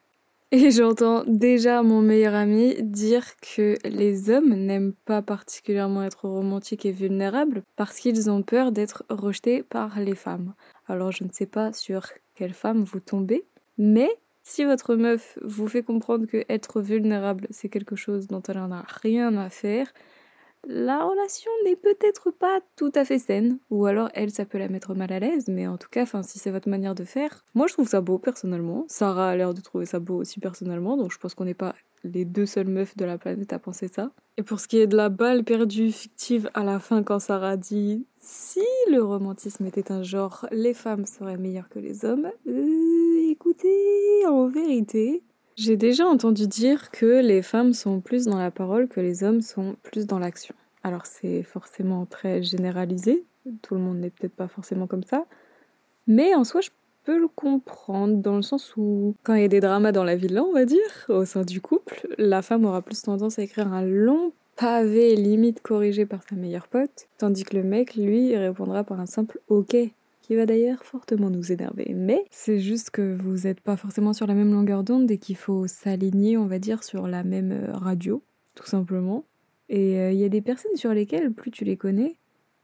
[0.51, 6.87] Et j'entends déjà mon meilleur ami dire que les hommes n'aiment pas particulièrement être romantiques
[6.87, 10.55] et vulnérables parce qu'ils ont peur d'être rejetés par les femmes.
[10.87, 13.45] Alors je ne sais pas sur quelle femme vous tombez,
[13.77, 14.09] mais
[14.43, 18.73] si votre meuf vous fait comprendre que être vulnérable c'est quelque chose dont elle n'en
[18.73, 19.93] a rien à faire,
[20.69, 24.69] la relation n'est peut-être pas tout à fait saine, ou alors elle, ça peut la
[24.69, 27.67] mettre mal à l'aise, mais en tout cas, si c'est votre manière de faire, moi
[27.67, 28.85] je trouve ça beau personnellement.
[28.87, 31.75] Sarah a l'air de trouver ça beau aussi personnellement, donc je pense qu'on n'est pas
[32.05, 34.11] les deux seules meufs de la planète à penser ça.
[34.37, 37.57] Et pour ce qui est de la balle perdue fictive à la fin quand Sarah
[37.57, 43.31] dit si le romantisme était un genre, les femmes seraient meilleures que les hommes, euh,
[43.31, 45.23] écoutez, en vérité,
[45.59, 49.41] j'ai déjà entendu dire que les femmes sont plus dans la parole que les hommes
[49.41, 50.55] sont plus dans l'action.
[50.85, 53.25] Alors c'est forcément très généralisé,
[53.63, 55.25] tout le monde n'est peut-être pas forcément comme ça,
[56.07, 56.71] mais en soi je
[57.03, 60.15] peux le comprendre dans le sens où quand il y a des dramas dans la
[60.15, 63.73] villa, on va dire, au sein du couple, la femme aura plus tendance à écrire
[63.73, 68.85] un long pavé limite corrigé par sa meilleure pote, tandis que le mec, lui, répondra
[68.85, 69.77] par un simple OK
[70.29, 71.95] qui va d'ailleurs fortement nous énerver.
[71.97, 75.37] Mais c'est juste que vous n'êtes pas forcément sur la même longueur d'onde et qu'il
[75.37, 78.23] faut s'aligner, on va dire, sur la même euh, radio,
[78.55, 79.25] tout simplement.
[79.71, 82.19] Et euh, il y a des personnes sur lesquelles, plus tu les connais,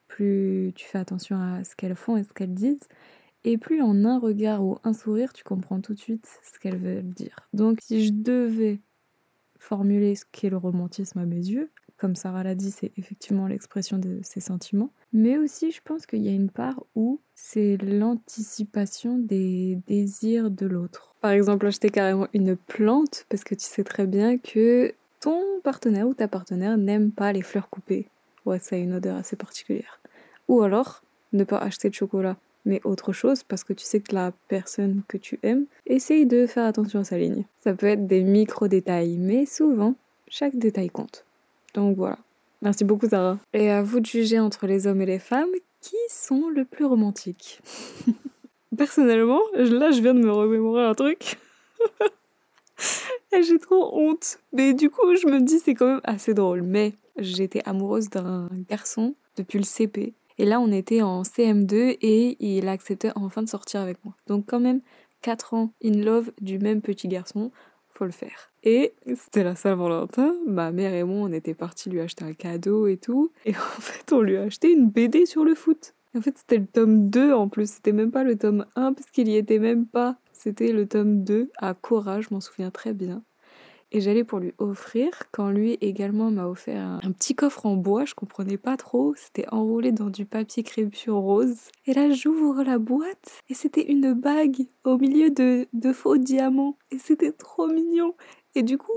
[0.09, 2.87] plus tu fais attention à ce qu'elles font et ce qu'elles disent,
[3.45, 6.77] et plus en un regard ou un sourire, tu comprends tout de suite ce qu'elles
[6.77, 7.49] veulent dire.
[7.55, 8.83] Donc si je devais
[9.59, 13.99] formuler ce qu'est le romantisme à mes yeux, comme Sarah l'a dit, c'est effectivement l'expression
[13.99, 14.91] de ses sentiments.
[15.13, 20.67] Mais aussi, je pense qu'il y a une part où c'est l'anticipation des désirs de
[20.67, 21.15] l'autre.
[21.21, 26.09] Par exemple, acheter carrément une plante parce que tu sais très bien que ton partenaire
[26.09, 28.09] ou ta partenaire n'aime pas les fleurs coupées.
[28.45, 30.01] Ouais, ça a une odeur assez particulière.
[30.49, 31.03] Ou alors,
[31.33, 35.03] ne pas acheter de chocolat, mais autre chose parce que tu sais que la personne
[35.09, 37.45] que tu aimes essaye de faire attention à sa ligne.
[37.61, 39.95] Ça peut être des micro-détails, mais souvent,
[40.29, 41.25] chaque détail compte.
[41.75, 42.19] Donc voilà.
[42.63, 43.39] Merci beaucoup, Sarah.
[43.53, 46.87] Et à vous de juger entre les hommes et les femmes qui sont le plus
[46.87, 47.61] romantiques.
[48.77, 51.39] Personnellement, là, je viens de me remémorer un truc.
[53.43, 54.39] j'ai trop honte.
[54.53, 56.63] Mais du coup, je me dis, c'est quand même assez drôle.
[56.63, 60.15] Mais j'étais amoureuse d'un garçon depuis le CP.
[60.39, 64.15] Et là, on était en CM2 et il acceptait enfin de sortir avec moi.
[64.27, 64.81] Donc quand même,
[65.23, 67.51] 4 ans in love du même petit garçon,
[67.97, 68.51] faut le faire.
[68.63, 72.87] Et c'était la Saint-Valentin, ma mère et moi, on était partis lui acheter un cadeau
[72.87, 73.31] et tout.
[73.45, 75.95] Et en fait, on lui a acheté une BD sur le foot.
[76.17, 79.11] en fait, c'était le tome 2 en plus, c'était même pas le tome 1 parce
[79.11, 80.17] qu'il y était même pas.
[80.33, 83.23] C'était le tome 2 à Cora, je m'en souviens très bien
[83.95, 88.05] et j'allais pour lui offrir quand lui également m'a offert un, petit coffre en bois,
[88.05, 91.57] je comprenais pas trop, c'était enroulé dans du papier crépure rose.
[91.87, 96.77] Et là j'ouvre la boîte et c'était une bague au milieu de, de faux diamants
[96.91, 98.15] et c'était trop mignon.
[98.57, 98.93] Et du coup,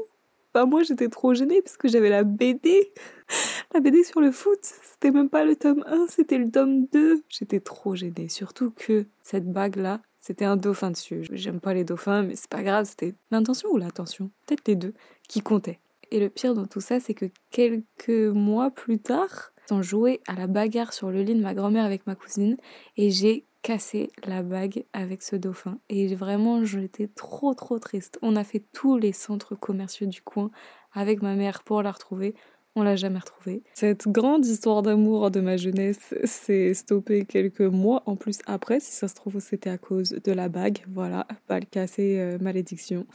[0.56, 2.92] bah moi j'étais trop gênée parce que j'avais la BD,
[3.76, 4.60] la BD sur le foot.
[4.62, 7.22] C'était même pas le tome 1, c'était le tome 2.
[7.30, 11.26] J'étais trop gênée, surtout que cette bague là, c'était un dauphin dessus.
[11.32, 14.94] J'aime pas les dauphins, mais c'est pas grave, c'était l'intention ou l'attention, peut-être les deux,
[15.30, 15.80] qui comptaient.
[16.12, 20.34] Et le pire dans tout ça, c'est que quelques mois plus tard, on jouait à
[20.34, 22.58] la bagarre sur le lit de ma grand-mère avec ma cousine
[22.98, 25.80] et j'ai cassé la bague avec ce dauphin.
[25.88, 28.20] Et vraiment, j'étais trop trop triste.
[28.22, 30.52] On a fait tous les centres commerciaux du coin
[30.92, 32.36] avec ma mère pour la retrouver
[32.78, 33.63] on l'a jamais retrouvé.
[33.74, 38.80] Cette grande histoire d'amour de ma jeunesse s'est stoppée quelques mois en plus après.
[38.80, 40.86] Si ça se trouve, c'était à cause de la bague.
[40.88, 43.08] Voilà, balle cassée, euh, malédiction.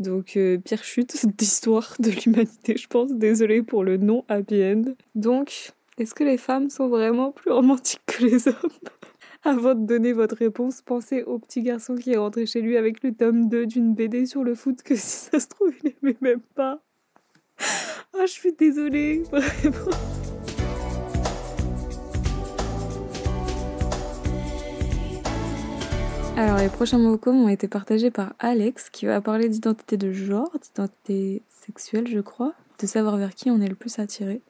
[0.00, 3.12] Donc, euh, pire chute d'histoire de l'humanité, je pense.
[3.12, 4.82] Désolée pour le non happy end.
[5.14, 8.54] Donc, est-ce que les femmes sont vraiment plus romantiques que les hommes?
[9.44, 13.04] Avant de donner votre réponse, pensez au petit garçon qui est rentré chez lui avec
[13.04, 16.16] le tome 2 d'une BD sur le foot que si ça se trouve, il n'aimait
[16.20, 16.82] même pas.
[18.16, 19.90] Ah, je suis désolée, vraiment.
[26.36, 30.10] Alors, les prochains mots communs ont été partagés par Alex, qui va parler d'identité de
[30.12, 34.40] genre, d'identité sexuelle, je crois, de savoir vers qui on est le plus attiré,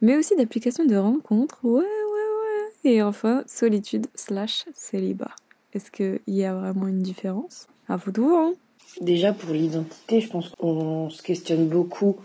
[0.00, 5.32] mais aussi d'application de rencontres, ouais, ouais, ouais, et enfin, solitude slash célibat.
[5.74, 7.66] Est-ce qu'il y a vraiment une différence?
[7.88, 8.54] À vous de voir, hein
[9.02, 12.16] Déjà, pour l'identité, je pense qu'on se questionne beaucoup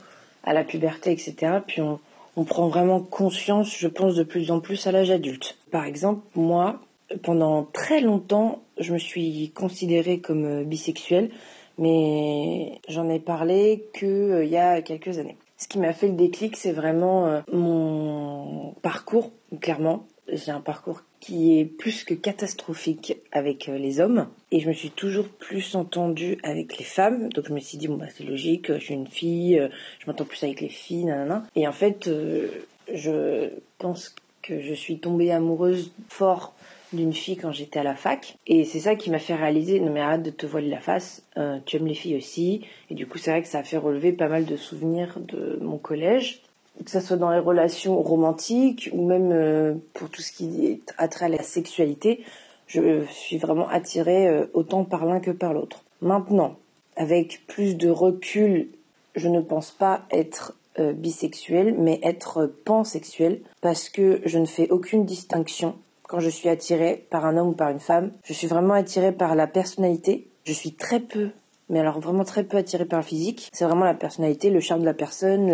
[0.44, 1.60] à la puberté, etc.
[1.66, 2.00] Puis on,
[2.46, 5.58] prend vraiment conscience, je pense, de plus en plus à l'âge adulte.
[5.72, 6.80] Par exemple, moi,
[7.22, 11.30] pendant très longtemps, je me suis considérée comme euh, bisexuelle,
[11.78, 15.38] mais j'en ai parlé que euh, y a quelques années.
[15.58, 20.06] Ce qui m'a fait le déclic, c'est vraiment euh, mon parcours, clairement.
[20.28, 24.28] J'ai un parcours qui est plus que catastrophique avec euh, les hommes.
[24.52, 27.30] Et je me suis toujours plus entendue avec les femmes.
[27.30, 30.08] Donc je me suis dit, bon, bah, c'est logique, je suis une fille, euh, je
[30.08, 31.46] m'entends plus avec les filles, nanana.
[31.56, 32.50] Et en fait, euh,
[32.94, 36.56] je pense que je suis tombée amoureuse fort
[36.92, 38.36] d'une fille quand j'étais à la fac.
[38.46, 41.24] Et c'est ça qui m'a fait réaliser, non mais arrête de te voiler la face,
[41.66, 42.62] tu aimes les filles aussi.
[42.92, 45.58] Et du coup, c'est vrai que ça a fait relever pas mal de souvenirs de
[45.62, 46.43] mon collège
[46.84, 50.82] que ce soit dans les relations romantiques ou même euh, pour tout ce qui est
[50.98, 52.24] à la sexualité,
[52.68, 55.84] je suis vraiment attirée euh, autant par l'un que par l'autre.
[56.02, 56.56] Maintenant,
[56.96, 58.70] avec plus de recul,
[59.16, 64.70] je ne pense pas être euh, bisexuelle, mais être pansexuelle, parce que je ne fais
[64.70, 65.76] aucune distinction
[66.08, 68.12] quand je suis attirée par un homme ou par une femme.
[68.24, 70.28] Je suis vraiment attirée par la personnalité.
[70.46, 71.30] Je suis très peu
[71.70, 73.50] mais alors vraiment très peu attiré par le physique.
[73.54, 75.54] C'est vraiment la personnalité, le charme de la personne,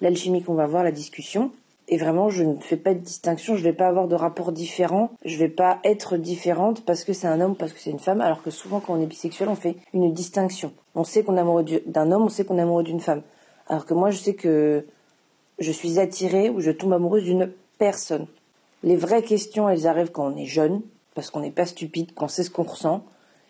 [0.00, 1.50] l'alchimie qu'on va voir, la discussion.
[1.90, 4.52] Et vraiment, je ne fais pas de distinction, je ne vais pas avoir de rapport
[4.52, 7.90] différent, je ne vais pas être différente parce que c'est un homme, parce que c'est
[7.90, 10.72] une femme, alors que souvent quand on est bisexuel, on fait une distinction.
[10.94, 13.22] On sait qu'on est amoureux d'un homme, on sait qu'on est amoureux d'une femme.
[13.68, 14.84] Alors que moi, je sais que
[15.58, 18.26] je suis attirée ou je tombe amoureuse d'une personne.
[18.82, 20.82] Les vraies questions, elles arrivent quand on est jeune,
[21.14, 23.02] parce qu'on n'est pas stupide, qu'on sait ce qu'on ressent,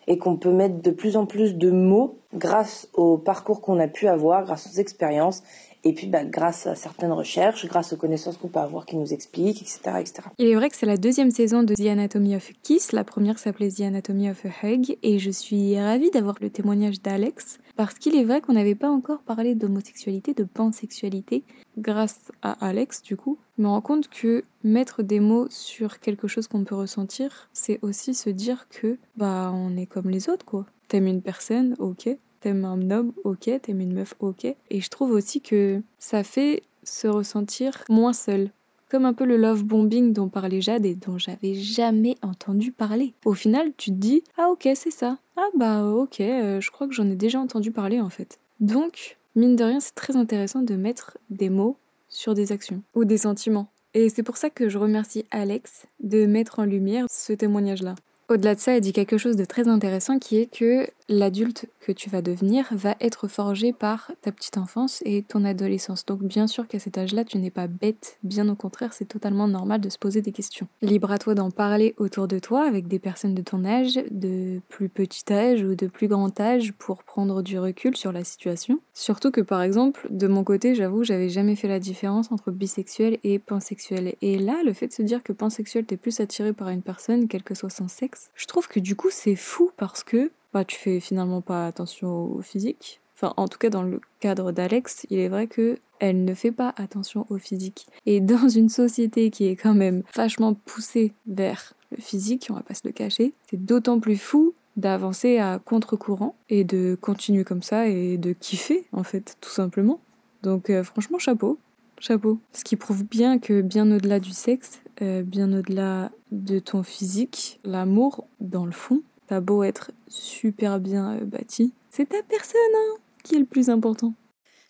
[0.09, 3.87] et qu'on peut mettre de plus en plus de mots grâce au parcours qu'on a
[3.87, 5.43] pu avoir, grâce aux expériences
[5.85, 9.13] Et puis, bah, grâce à certaines recherches, grâce aux connaissances qu'on peut avoir qui nous
[9.13, 10.13] expliquent, etc., etc.
[10.37, 12.91] Il est vrai que c'est la deuxième saison de The Anatomy of Kiss.
[12.91, 14.97] La première s'appelait The Anatomy of a Hug.
[15.03, 17.59] Et je suis ravie d'avoir le témoignage d'Alex.
[17.79, 21.45] Parce qu'il est vrai qu'on n'avait pas encore parlé d'homosexualité, de pansexualité.
[21.77, 26.27] Grâce à Alex, du coup, je me rends compte que mettre des mots sur quelque
[26.27, 30.43] chose qu'on peut ressentir, c'est aussi se dire que, bah, on est comme les autres,
[30.43, 30.65] quoi.
[30.89, 32.09] T'aimes une personne, ok.
[32.41, 33.49] T'aimes un homme, ok.
[33.61, 34.43] T'aimes une meuf, ok.
[34.43, 38.51] Et je trouve aussi que ça fait se ressentir moins seul.
[38.89, 43.13] Comme un peu le love bombing dont parlait Jade et dont j'avais jamais entendu parler.
[43.23, 45.19] Au final, tu te dis Ah, ok, c'est ça.
[45.37, 48.39] Ah, bah, ok, euh, je crois que j'en ai déjà entendu parler en fait.
[48.59, 51.77] Donc, mine de rien, c'est très intéressant de mettre des mots
[52.09, 53.69] sur des actions ou des sentiments.
[53.93, 57.95] Et c'est pour ça que je remercie Alex de mettre en lumière ce témoignage-là.
[58.29, 61.91] Au-delà de ça, elle dit quelque chose de très intéressant qui est que l'adulte que
[61.91, 66.05] tu vas devenir va être forgé par ta petite enfance et ton adolescence.
[66.05, 69.47] Donc bien sûr qu'à cet âge-là, tu n'es pas bête, bien au contraire, c'est totalement
[69.47, 70.67] normal de se poser des questions.
[70.83, 74.61] Libre à toi d'en parler autour de toi avec des personnes de ton âge, de
[74.69, 78.79] plus petit âge ou de plus grand âge pour prendre du recul sur la situation.
[78.93, 83.17] Surtout que par exemple, de mon côté, j'avoue, j'avais jamais fait la différence entre bisexuel
[83.23, 84.13] et pansexuel.
[84.21, 87.27] Et là, le fait de se dire que pansexuel t'es plus attiré par une personne,
[87.27, 90.65] quel que soit son sexe, je trouve que du coup c'est fou parce que bah,
[90.65, 93.01] tu fais finalement pas attention au physique.
[93.15, 96.53] Enfin, en tout cas, dans le cadre d'Alex, il est vrai que elle ne fait
[96.53, 97.85] pas attention au physique.
[98.05, 102.61] Et dans une société qui est quand même vachement poussée vers le physique, on va
[102.61, 107.63] pas se le cacher, c'est d'autant plus fou d'avancer à contre-courant et de continuer comme
[107.63, 109.99] ça et de kiffer, en fait, tout simplement.
[110.41, 111.59] Donc, euh, franchement, chapeau.
[111.99, 112.39] Chapeau.
[112.53, 117.59] Ce qui prouve bien que, bien au-delà du sexe, euh, bien au-delà de ton physique,
[117.63, 122.97] l'amour, dans le fond, t'as beau être super bien euh, bâti, c'est ta personne hein,
[123.23, 124.13] qui est le plus important.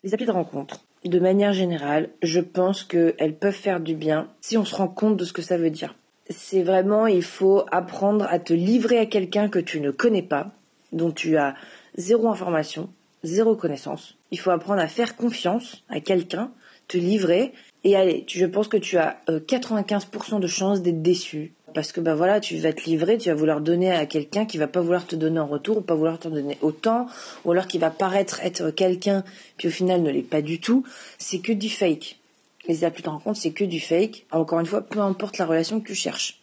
[0.04, 4.56] Les applis de rencontre, de manière générale, je pense qu'elles peuvent faire du bien si
[4.56, 5.94] on se rend compte de ce que ça veut dire.
[6.28, 10.52] C'est vraiment, il faut apprendre à te livrer à quelqu'un que tu ne connais pas,
[10.92, 11.54] dont tu as
[11.96, 12.90] zéro information,
[13.24, 14.16] zéro connaissance.
[14.30, 16.52] Il faut apprendre à faire confiance à quelqu'un,
[16.86, 21.54] te livrer et allez, je pense que tu as 95% euh, de chances d'être déçu.
[21.72, 24.58] Parce que bah voilà, tu vas te livrer, tu vas vouloir donner à quelqu'un qui
[24.58, 27.06] va pas vouloir te donner en retour ou pas vouloir te donner autant,
[27.44, 29.22] ou alors qui va paraître être quelqu'un
[29.56, 30.84] puis au final ne l'est pas du tout.
[31.18, 32.18] C'est que du fake.
[32.66, 34.26] Les applis de rencontre, c'est que du fake.
[34.32, 36.40] Encore une fois, peu importe la relation que tu cherches.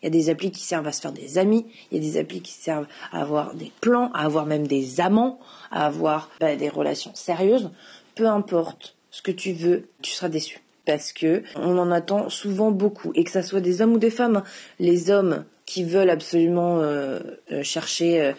[0.00, 2.10] Il y a des applis qui servent à se faire des amis, il y a
[2.10, 5.40] des applis qui servent à avoir des plans, à avoir même des amants,
[5.72, 7.70] à avoir bah, des relations sérieuses.
[8.14, 12.70] Peu importe ce que tu veux, tu seras déçu parce que on en attend souvent
[12.70, 14.42] beaucoup et que ça soit des hommes ou des femmes.
[14.80, 17.18] Les hommes qui veulent absolument euh,
[17.52, 18.32] euh, chercher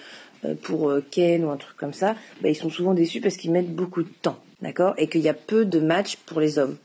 [0.44, 3.52] euh, pour Ken ou un truc comme ça, bah, ils sont souvent déçus parce qu'ils
[3.52, 6.78] mettent beaucoup de temps, d'accord, et qu'il y a peu de matchs pour les hommes.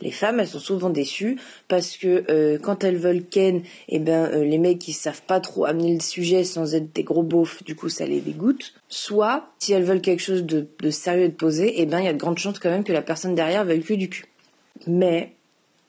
[0.00, 4.58] Les femmes, elles sont souvent déçues parce que quand elles veulent Ken, eh ben les
[4.58, 7.88] mecs ils savent pas trop amener le sujet sans être des gros beaufs, du coup
[7.88, 8.74] ça les dégoûte.
[8.88, 12.04] Soit si elles veulent quelque chose de, de sérieux et de posé, eh ben il
[12.04, 14.26] y a de grandes chances quand même que la personne derrière veuille que du cul.
[14.86, 15.34] Mais,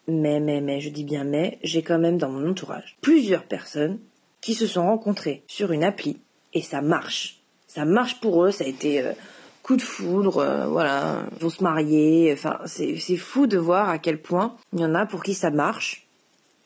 [0.08, 4.00] mais, mais, mais, je dis bien mais, j'ai quand même dans mon entourage plusieurs personnes
[4.42, 6.18] qui se sont rencontrées sur une appli
[6.54, 7.42] et ça marche.
[7.68, 9.14] Ça marche pour eux, ça a été euh,
[9.62, 12.34] coup de foudre, euh, voilà, ils vont se marier.
[12.34, 15.52] Enfin, c'est fou de voir à quel point il y en a pour qui ça
[15.52, 16.08] marche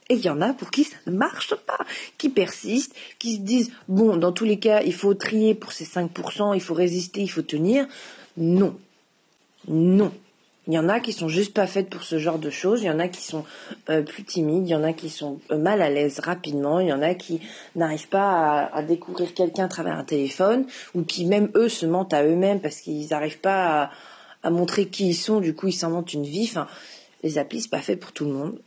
[0.09, 1.79] et il y en a pour qui ça ne marche pas,
[2.17, 5.85] qui persistent, qui se disent bon, dans tous les cas, il faut trier pour ces
[5.85, 7.87] 5%, il faut résister, il faut tenir.
[8.37, 8.77] Non,
[9.67, 10.11] non.
[10.67, 12.85] Il y en a qui sont juste pas faites pour ce genre de choses, il
[12.85, 13.43] y en a qui sont
[13.89, 16.87] euh, plus timides, il y en a qui sont euh, mal à l'aise rapidement, il
[16.87, 17.41] y en a qui
[17.75, 22.13] n'arrivent pas à, découvrir quelqu'un à travers un téléphone, ou qui même eux se mentent
[22.13, 23.91] à eux-mêmes parce qu'ils n'arrivent pas
[24.41, 26.47] à, montrer qui ils sont, du coup ils s'inventent une vie.
[26.49, 26.67] Enfin,
[27.23, 28.57] les applis, c'est pas fait pour tout le monde.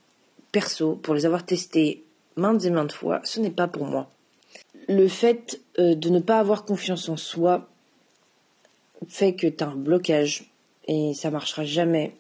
[0.53, 2.05] Perso, pour les avoir testés
[2.37, 4.11] maintes et maintes fois, ce n'est pas pour moi.
[4.89, 7.69] Le fait euh, de ne pas avoir confiance en soi
[9.09, 10.51] fait que tu as un blocage
[10.87, 12.13] et ça marchera jamais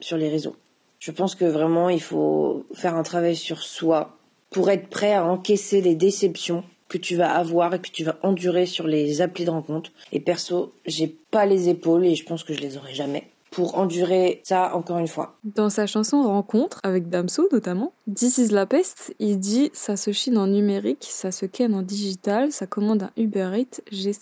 [0.00, 0.56] sur les réseaux.
[0.98, 4.16] Je pense que vraiment il faut faire un travail sur soi
[4.50, 8.16] pour être prêt à encaisser les déceptions que tu vas avoir et que tu vas
[8.22, 9.90] endurer sur les applis de rencontre.
[10.12, 13.78] Et perso, j'ai pas les épaules et je pense que je les aurai jamais pour
[13.78, 15.36] endurer ça encore une fois.
[15.44, 20.12] Dans sa chanson Rencontre, avec Damso notamment, This is la peste, il dit Ça se
[20.12, 24.12] chine en numérique, ça se ken en digital, ça commande un Uber Eats, j'ai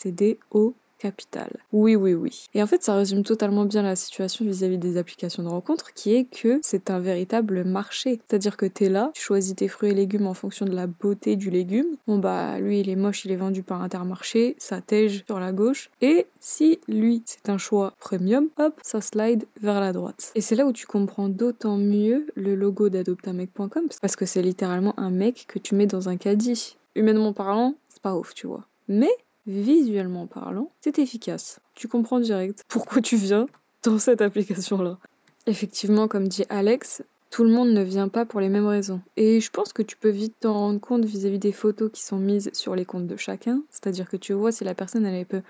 [0.50, 1.56] au capitale.
[1.72, 2.46] Oui, oui, oui.
[2.54, 6.14] Et en fait, ça résume totalement bien la situation vis-à-vis des applications de rencontre, qui
[6.14, 8.20] est que c'est un véritable marché.
[8.28, 11.34] C'est-à-dire que t'es là, tu choisis tes fruits et légumes en fonction de la beauté
[11.34, 11.96] du légume.
[12.06, 15.50] Bon bah, lui, il est moche, il est vendu par Intermarché, ça tège sur la
[15.50, 15.90] gauche.
[16.00, 20.30] Et si lui, c'est un choix premium, hop, ça slide vers la droite.
[20.36, 24.94] Et c'est là où tu comprends d'autant mieux le logo d'adoptamec.com, parce que c'est littéralement
[25.00, 26.76] un mec que tu mets dans un caddie.
[26.94, 28.66] Humainement parlant, c'est pas ouf, tu vois.
[28.86, 29.10] Mais
[29.46, 31.60] visuellement parlant, c'est efficace.
[31.74, 33.46] Tu comprends direct pourquoi tu viens
[33.82, 34.98] dans cette application-là.
[35.46, 39.00] Effectivement, comme dit Alex, tout le monde ne vient pas pour les mêmes raisons.
[39.16, 42.18] Et je pense que tu peux vite t'en rendre compte vis-à-vis des photos qui sont
[42.18, 43.62] mises sur les comptes de chacun.
[43.70, 45.42] C'est-à-dire que tu vois si la personne elle est un peu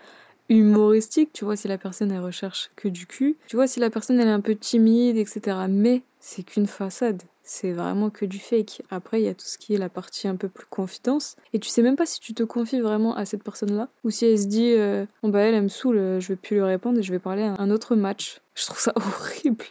[0.49, 3.90] humoristique, tu vois si la personne elle recherche que du cul, tu vois si la
[3.90, 5.57] personne elle est un peu timide, etc.
[5.68, 8.82] Mais c'est qu'une façade c'est vraiment que du fake.
[8.90, 11.36] Après, il y a tout ce qui est la partie un peu plus confidence.
[11.53, 14.26] Et tu sais même pas si tu te confies vraiment à cette personne-là, ou si
[14.26, 16.62] elle se dit, euh, bon bah elle, elle me saoule, euh, je vais plus lui
[16.62, 18.40] répondre et je vais parler à un autre match.
[18.55, 19.64] Je trouve ça horrible.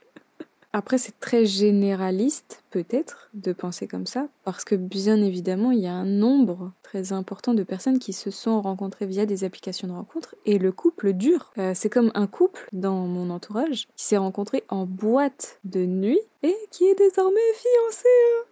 [0.74, 5.88] Après, c'est très généraliste, peut-être, de penser comme ça, parce que bien évidemment, il y
[5.88, 9.94] a un nombre très important de personnes qui se sont rencontrées via des applications de
[9.94, 11.52] rencontres, et le couple dure.
[11.58, 16.22] Euh, c'est comme un couple dans mon entourage qui s'est rencontré en boîte de nuit
[16.44, 18.08] et qui est désormais fiancé.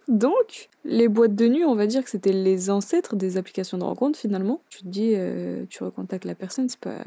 [0.08, 3.84] Donc, les boîtes de nuit, on va dire que c'était les ancêtres des applications de
[3.84, 4.60] rencontre finalement.
[4.68, 7.02] Tu te dis, euh, tu recontactes la personne, c'est pas,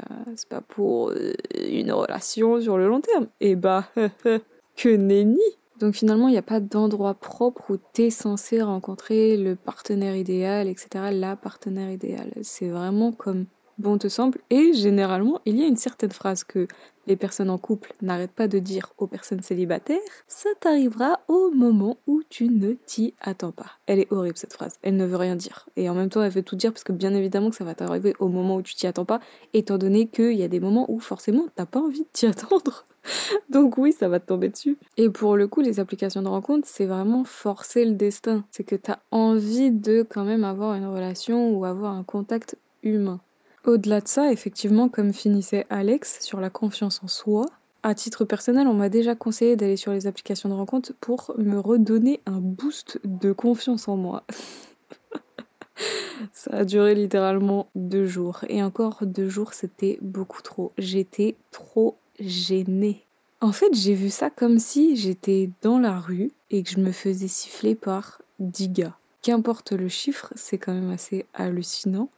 [0.50, 1.32] pas pour euh,
[1.68, 3.28] une relation sur le long terme.
[3.40, 3.88] Et bah,
[4.76, 5.40] que nenni
[5.80, 10.68] donc finalement, il n'y a pas d'endroit propre où tu censé rencontrer le partenaire idéal,
[10.68, 11.06] etc.
[11.10, 12.32] La partenaire idéale.
[12.42, 13.46] C'est vraiment comme
[13.78, 14.38] bon te semble.
[14.50, 16.68] Et généralement, il y a une certaine phrase que
[17.06, 19.98] les personnes en couple n'arrêtent pas de dire aux personnes célibataires.
[20.28, 23.72] Ça t'arrivera au moment où tu ne t'y attends pas.
[23.86, 24.74] Elle est horrible cette phrase.
[24.82, 25.68] Elle ne veut rien dire.
[25.76, 27.74] Et en même temps, elle veut tout dire parce que bien évidemment que ça va
[27.74, 29.20] t'arriver au moment où tu t'y attends pas,
[29.52, 32.86] étant donné qu'il y a des moments où forcément t'as pas envie de t'y attendre.
[33.50, 34.78] Donc oui, ça va te tomber dessus.
[34.96, 38.44] Et pour le coup, les applications de rencontre, c'est vraiment forcer le destin.
[38.50, 42.56] C'est que tu as envie de quand même avoir une relation ou avoir un contact
[42.82, 43.20] humain.
[43.64, 47.46] Au-delà de ça, effectivement, comme finissait Alex sur la confiance en soi,
[47.82, 51.58] à titre personnel, on m'a déjà conseillé d'aller sur les applications de rencontre pour me
[51.58, 54.24] redonner un boost de confiance en moi.
[56.32, 58.44] Ça a duré littéralement deux jours.
[58.48, 60.72] Et encore deux jours, c'était beaucoup trop.
[60.78, 63.04] J'étais trop gênée.
[63.40, 66.92] En fait, j'ai vu ça comme si j'étais dans la rue et que je me
[66.92, 68.96] faisais siffler par 10 gars.
[69.22, 72.08] Qu'importe le chiffre, c'est quand même assez hallucinant.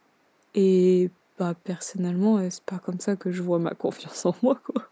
[0.55, 4.59] Et bah personnellement, euh, c'est pas comme ça que je vois ma confiance en moi
[4.63, 4.89] quoi.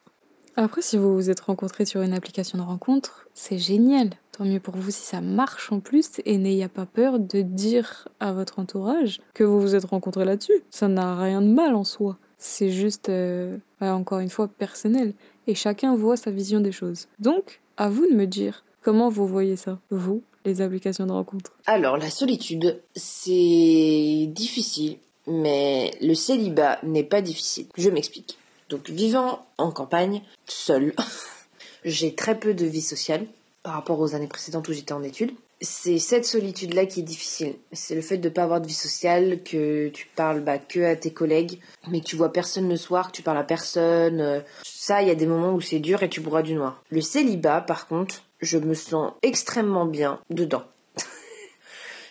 [0.58, 4.12] Après, si vous vous êtes rencontrés sur une application de rencontre, c'est génial.
[4.32, 8.08] Tant mieux pour vous si ça marche en plus et n'ayez pas peur de dire
[8.22, 10.64] à votre entourage que vous vous êtes rencontrés là-dessus.
[10.70, 12.18] Ça n'a rien de mal en soi.
[12.38, 15.14] C'est juste, euh, encore une fois, personnel.
[15.48, 17.08] Et chacun voit sa vision des choses.
[17.20, 21.52] Donc, à vous de me dire comment vous voyez ça, vous, les applications de rencontre.
[21.66, 24.98] Alors, la solitude, c'est difficile,
[25.28, 27.68] mais le célibat n'est pas difficile.
[27.78, 28.38] Je m'explique.
[28.70, 30.94] Donc, vivant en campagne, seul,
[31.86, 33.26] j'ai très peu de vie sociale
[33.64, 37.56] par rapport aux années précédentes où j'étais en études c'est cette solitude-là qui est difficile.
[37.72, 40.84] C'est le fait de ne pas avoir de vie sociale, que tu parles bah, que
[40.84, 44.44] à tes collègues, mais que tu vois personne le soir, que tu parles à personne.
[44.64, 46.84] Ça, il y a des moments où c'est dur et tu bois du noir.
[46.90, 50.64] Le célibat, par contre, je me sens extrêmement bien dedans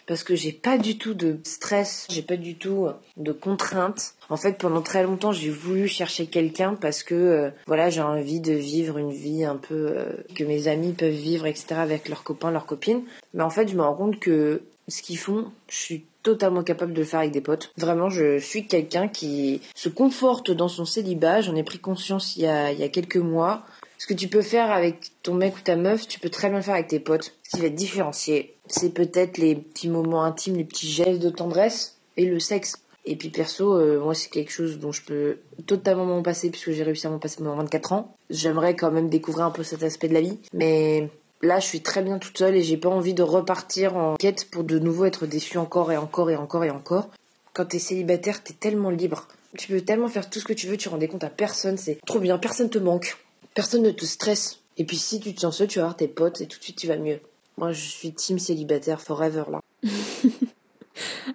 [0.07, 4.15] parce que j'ai pas du tout de stress, j'ai pas du tout de contraintes.
[4.29, 8.41] En fait, pendant très longtemps, j'ai voulu chercher quelqu'un parce que euh, voilà, j'ai envie
[8.41, 11.75] de vivre une vie un peu euh, que mes amis peuvent vivre, etc.
[11.77, 13.03] avec leurs copains, leurs copines.
[13.35, 16.95] Mais en fait, je me rends compte que ce qu'ils font, je suis totalement capable
[16.95, 17.73] de le faire avec des potes.
[17.77, 21.43] Vraiment, je suis quelqu'un qui se conforte dans son célibat.
[21.43, 23.65] J'en ai pris conscience il y a, il y a quelques mois.
[24.05, 26.61] Ce que tu peux faire avec ton mec ou ta meuf, tu peux très bien
[26.61, 27.33] faire avec tes potes.
[27.43, 31.31] Ce qui va être différencier, c'est peut-être les petits moments intimes, les petits gestes de
[31.31, 32.83] tendresse et le sexe.
[33.07, 36.73] Et puis perso, euh, moi c'est quelque chose dont je peux totalement m'en passer puisque
[36.73, 38.15] j'ai réussi à m'en passer pendant 24 ans.
[38.29, 40.39] J'aimerais quand même découvrir un peu cet aspect de la vie.
[40.53, 41.09] Mais
[41.41, 44.51] là je suis très bien toute seule et j'ai pas envie de repartir en quête
[44.51, 47.09] pour de nouveau être déçue encore et encore et encore et encore.
[47.55, 49.29] Quand t'es célibataire, t'es tellement libre.
[49.57, 51.79] Tu peux tellement faire tout ce que tu veux, tu rends des comptes à personne,
[51.79, 53.17] c'est trop bien, personne te manque.
[53.55, 54.61] Personne ne te stresse.
[54.77, 56.65] Et puis si tu te sens seul, tu vas voir tes potes et tout de
[56.65, 57.21] suite tu vas mieux.
[57.57, 59.61] Moi je suis team célibataire forever là.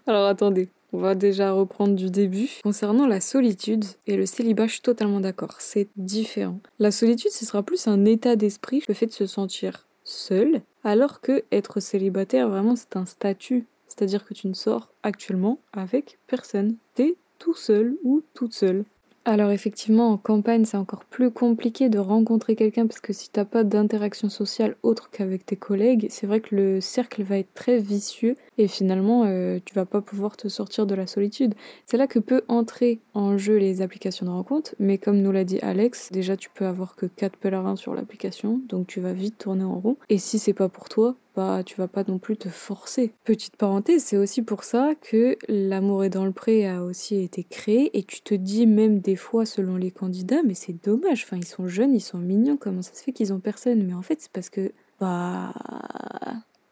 [0.08, 2.50] Alors attendez, on va déjà reprendre du début.
[2.62, 6.60] Concernant la solitude et le célibat, je suis totalement d'accord, c'est différent.
[6.80, 11.22] La solitude, ce sera plus un état d'esprit, le fait de se sentir seul, alors
[11.22, 13.66] que être célibataire, vraiment, c'est un statut.
[13.88, 16.76] C'est-à-dire que tu ne sors actuellement avec personne.
[16.96, 18.84] T'es tout seul ou toute seule.
[19.30, 23.46] Alors effectivement, en campagne, c'est encore plus compliqué de rencontrer quelqu'un parce que si t'as
[23.46, 27.78] pas d'interaction sociale autre qu'avec tes collègues, c'est vrai que le cercle va être très
[27.78, 31.54] vicieux et finalement euh, tu vas pas pouvoir te sortir de la solitude.
[31.86, 35.44] C'est là que peut entrer en jeu les applications de rencontre, mais comme nous l'a
[35.44, 39.38] dit Alex, déjà tu peux avoir que 4 pèlerins sur l'application, donc tu vas vite
[39.38, 39.98] tourner en rond.
[40.10, 43.14] Et si c'est pas pour toi, bah tu vas pas non plus te forcer.
[43.24, 47.44] Petite parenthèse, c'est aussi pour ça que l'amour est dans le pré a aussi été
[47.44, 51.38] créé et tu te dis même des fois selon les candidats, mais c'est dommage, enfin
[51.38, 53.84] ils sont jeunes, ils sont mignons, comment ça se fait qu'ils ont personne?
[53.84, 55.54] Mais en fait c'est parce que bah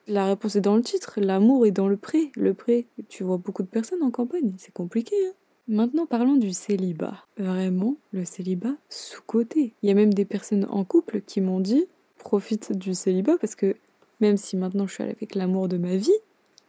[0.07, 2.31] la réponse est dans le titre, l'amour est dans le pré.
[2.35, 5.15] Le pré, tu vois beaucoup de personnes en campagne, c'est compliqué.
[5.27, 5.33] Hein
[5.67, 7.25] Maintenant parlons du célibat.
[7.37, 9.73] Vraiment, le célibat sous-côté.
[9.81, 11.87] Il y a même des personnes en couple qui m'ont dit
[12.17, 13.75] profite du célibat parce que
[14.19, 16.11] même si maintenant je suis avec l'amour de ma vie,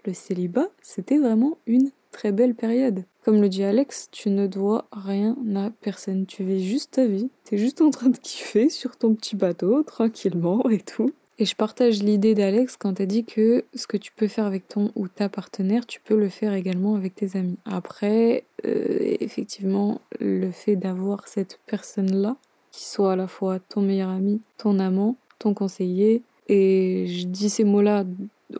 [0.04, 3.04] le célibat, c'était vraiment une très belle période.
[3.24, 6.26] Comme le dit Alex, tu ne dois rien à personne.
[6.26, 7.30] Tu vis juste ta vie.
[7.44, 11.12] Tu es juste en train de kiffer sur ton petit bateau, tranquillement et tout.
[11.40, 14.66] Et je partage l'idée d'Alex quand elle dit que ce que tu peux faire avec
[14.66, 17.58] ton ou ta partenaire, tu peux le faire également avec tes amis.
[17.64, 22.36] Après, euh, effectivement, le fait d'avoir cette personne-là,
[22.72, 27.50] qui soit à la fois ton meilleur ami, ton amant, ton conseiller, et je dis
[27.50, 28.04] ces mots-là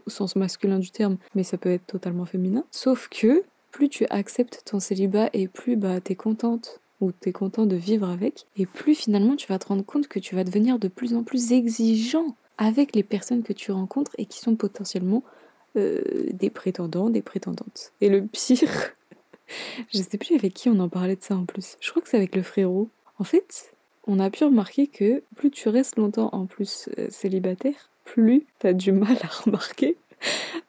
[0.07, 2.65] au sens masculin du terme, mais ça peut être totalement féminin.
[2.71, 7.29] Sauf que plus tu acceptes ton célibat et plus bah, tu es contente ou tu
[7.29, 10.35] es content de vivre avec, et plus finalement tu vas te rendre compte que tu
[10.35, 14.41] vas devenir de plus en plus exigeant avec les personnes que tu rencontres et qui
[14.41, 15.23] sont potentiellement
[15.77, 17.93] euh, des prétendants, des prétendantes.
[18.01, 18.69] Et le pire,
[19.95, 21.77] je sais plus avec qui on en parlait de ça en plus.
[21.81, 22.91] Je crois que c'est avec le frérot.
[23.21, 23.73] En fait,
[24.09, 28.73] on a pu remarquer que plus tu restes longtemps en plus euh, célibataire, plus t'as
[28.73, 29.97] du mal à remarquer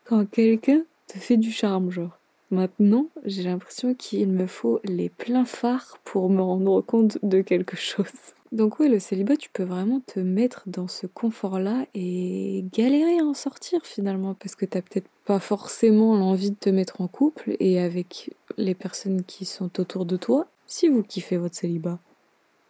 [0.03, 2.19] quand quelqu'un te fait du charme, genre.
[2.51, 7.77] Maintenant, j'ai l'impression qu'il me faut les pleins phares pour me rendre compte de quelque
[7.77, 8.07] chose.
[8.51, 13.23] Donc oui, le célibat, tu peux vraiment te mettre dans ce confort-là et galérer à
[13.23, 17.55] en sortir finalement, parce que t'as peut-être pas forcément l'envie de te mettre en couple
[17.59, 21.99] et avec les personnes qui sont autour de toi, si vous kiffez votre célibat,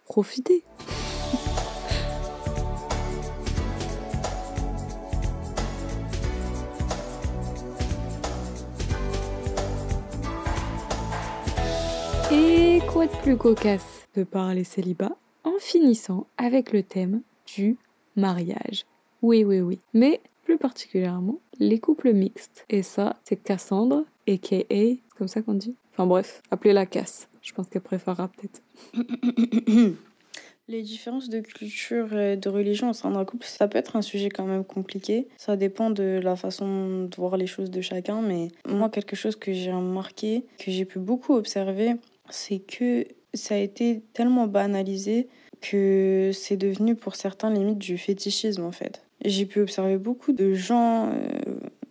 [0.10, 0.64] profitez.
[12.32, 17.22] Et quoi de plus cocasse de parler célibat en finissant avec le thème
[17.56, 17.78] du
[18.16, 18.86] mariage?
[19.22, 19.80] Oui, oui, oui.
[19.94, 22.66] Mais plus particulièrement les couples mixtes.
[22.70, 24.64] Et ça, c'est Cassandre, aka,
[25.16, 25.76] comme ça qu'on dit?
[25.94, 27.29] Enfin bref, appelez-la Casse.
[27.42, 28.62] Je pense qu'elle préférera peut-être.
[30.68, 34.04] Les différences de culture et de religion au sein d'un couple, ça peut être un
[34.04, 35.28] sujet quand même compliqué.
[35.38, 39.36] Ça dépend de la façon de voir les choses de chacun, mais moi, quelque chose
[39.36, 41.96] que j'ai remarqué, que j'ai pu beaucoup observer,
[42.30, 45.28] c'est que ça a été tellement banalisé
[45.62, 49.02] que c'est devenu pour certains limite du fétichisme en fait.
[49.26, 51.14] J'ai pu observer beaucoup de gens euh,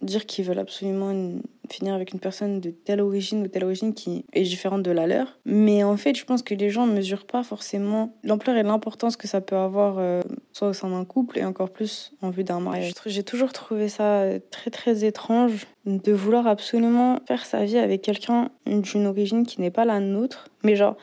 [0.02, 1.40] dire qu'ils veulent absolument
[1.72, 5.06] finir avec une personne de telle origine ou telle origine qui est différente de la
[5.06, 5.38] leur.
[5.44, 9.16] Mais en fait, je pense que les gens ne mesurent pas forcément l'ampleur et l'importance
[9.16, 12.44] que ça peut avoir, euh, soit au sein d'un couple et encore plus en vue
[12.44, 12.92] d'un mariage.
[13.06, 18.50] J'ai toujours trouvé ça très très étrange de vouloir absolument faire sa vie avec quelqu'un
[18.66, 20.48] d'une origine qui n'est pas la nôtre.
[20.62, 20.96] Mais genre,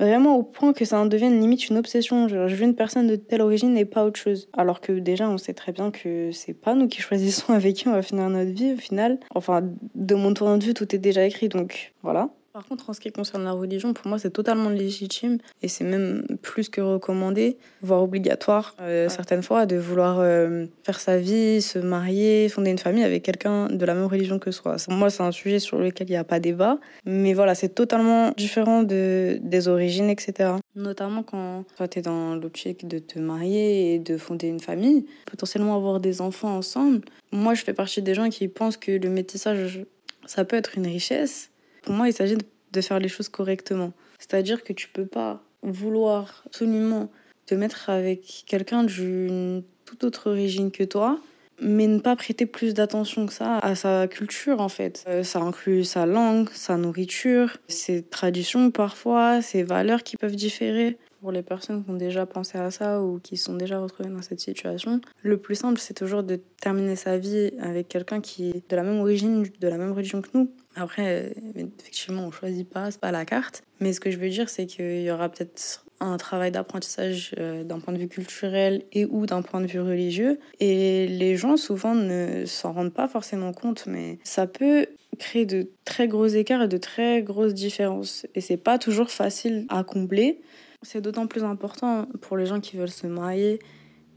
[0.00, 2.26] Vraiment au point que ça en devienne limite une obsession.
[2.26, 4.48] je veux une personne de telle origine et pas autre chose.
[4.56, 7.86] Alors que déjà, on sait très bien que c'est pas nous qui choisissons avec qui
[7.86, 9.20] on va finir notre vie au final.
[9.34, 9.62] Enfin,
[9.94, 12.30] de mon point de vue, tout est déjà écrit, donc voilà.
[12.52, 15.84] Par contre, en ce qui concerne la religion, pour moi, c'est totalement légitime et c'est
[15.84, 21.62] même plus que recommandé, voire obligatoire, euh, certaines fois, de vouloir euh, faire sa vie,
[21.62, 24.76] se marier, fonder une famille avec quelqu'un de la même religion que soi.
[24.88, 28.32] Moi, c'est un sujet sur lequel il n'y a pas débat, mais voilà, c'est totalement
[28.36, 30.54] différent de, des origines, etc.
[30.74, 35.76] Notamment quand tu es dans l'optique de te marier et de fonder une famille, potentiellement
[35.76, 37.02] avoir des enfants ensemble.
[37.30, 39.84] Moi, je fais partie des gens qui pensent que le métissage,
[40.26, 41.50] ça peut être une richesse
[41.82, 42.36] pour moi, il s'agit
[42.72, 43.92] de faire les choses correctement.
[44.18, 47.10] C'est-à-dire que tu peux pas vouloir absolument
[47.46, 51.18] te mettre avec quelqu'un d'une toute autre origine que toi,
[51.60, 55.04] mais ne pas prêter plus d'attention que ça à sa culture en fait.
[55.08, 60.98] Euh, ça inclut sa langue, sa nourriture, ses traditions parfois, ses valeurs qui peuvent différer.
[61.20, 64.22] Pour les personnes qui ont déjà pensé à ça ou qui sont déjà retrouvées dans
[64.22, 68.70] cette situation, le plus simple c'est toujours de terminer sa vie avec quelqu'un qui est
[68.70, 70.50] de la même origine, de la même religion que nous.
[70.76, 73.62] Après, effectivement, on choisit pas, c'est pas la carte.
[73.80, 77.62] Mais ce que je veux dire, c'est qu'il y aura peut-être un travail d'apprentissage euh,
[77.62, 80.38] d'un point de vue culturel et ou d'un point de vue religieux.
[80.58, 84.86] Et les gens souvent ne s'en rendent pas forcément compte, mais ça peut
[85.18, 88.26] créer de très gros écarts et de très grosses différences.
[88.34, 90.40] Et c'est pas toujours facile à combler.
[90.82, 93.58] C'est d'autant plus important pour les gens qui veulent se marier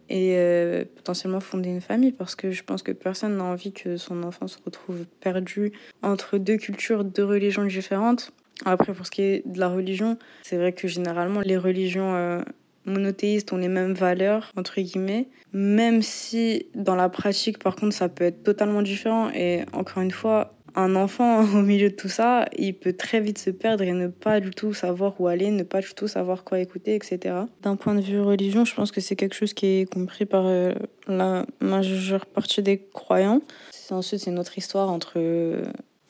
[0.09, 3.97] et euh, potentiellement fonder une famille parce que je pense que personne n'a envie que
[3.97, 8.31] son enfant se retrouve perdu entre deux cultures, deux religions différentes.
[8.65, 12.41] Après, pour ce qui est de la religion, c'est vrai que généralement les religions euh,
[12.85, 18.09] monothéistes ont les mêmes valeurs, entre guillemets, même si dans la pratique, par contre, ça
[18.09, 19.29] peut être totalement différent.
[19.31, 23.37] Et encore une fois, un enfant au milieu de tout ça, il peut très vite
[23.37, 26.43] se perdre et ne pas du tout savoir où aller, ne pas du tout savoir
[26.43, 27.35] quoi écouter, etc.
[27.61, 30.45] D'un point de vue religion, je pense que c'est quelque chose qui est compris par
[30.45, 30.73] euh,
[31.07, 33.41] la majeure partie des croyants.
[33.89, 35.65] Ensuite, c'est notre histoire entre euh,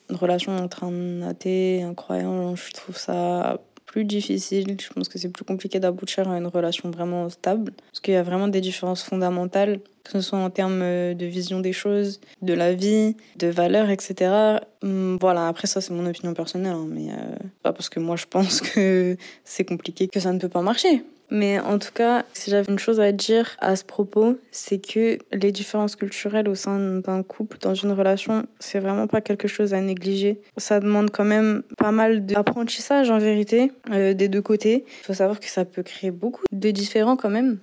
[0.08, 2.56] une relation entre un athée et un croyant.
[2.56, 3.60] Je trouve ça
[3.94, 4.76] plus difficile.
[4.80, 7.70] Je pense que c'est plus compliqué d'aboutir à une relation vraiment stable.
[7.92, 11.24] Parce qu'il y a vraiment des différences fondamentales que ce soit en termes euh, de
[11.24, 14.58] vision des choses, de la vie, de valeurs, etc.
[14.82, 18.16] Hum, voilà, après ça c'est mon opinion personnelle, hein, mais euh, pas parce que moi
[18.16, 21.04] je pense que c'est compliqué que ça ne peut pas marcher.
[21.30, 25.18] Mais en tout cas, si j'avais une chose à dire à ce propos, c'est que
[25.32, 29.74] les différences culturelles au sein d'un couple, dans une relation, c'est vraiment pas quelque chose
[29.74, 30.40] à négliger.
[30.56, 34.84] Ça demande quand même pas mal d'apprentissage en vérité, euh, des deux côtés.
[35.02, 37.58] Il faut savoir que ça peut créer beaucoup de différends quand même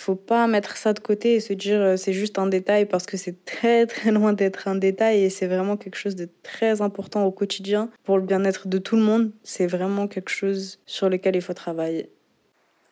[0.00, 3.06] faut pas mettre ça de côté et se dire euh, c'est juste un détail parce
[3.06, 6.80] que c'est très très loin d'être un détail et c'est vraiment quelque chose de très
[6.80, 9.30] important au quotidien pour le bien-être de tout le monde.
[9.42, 12.10] C'est vraiment quelque chose sur lequel il faut travailler.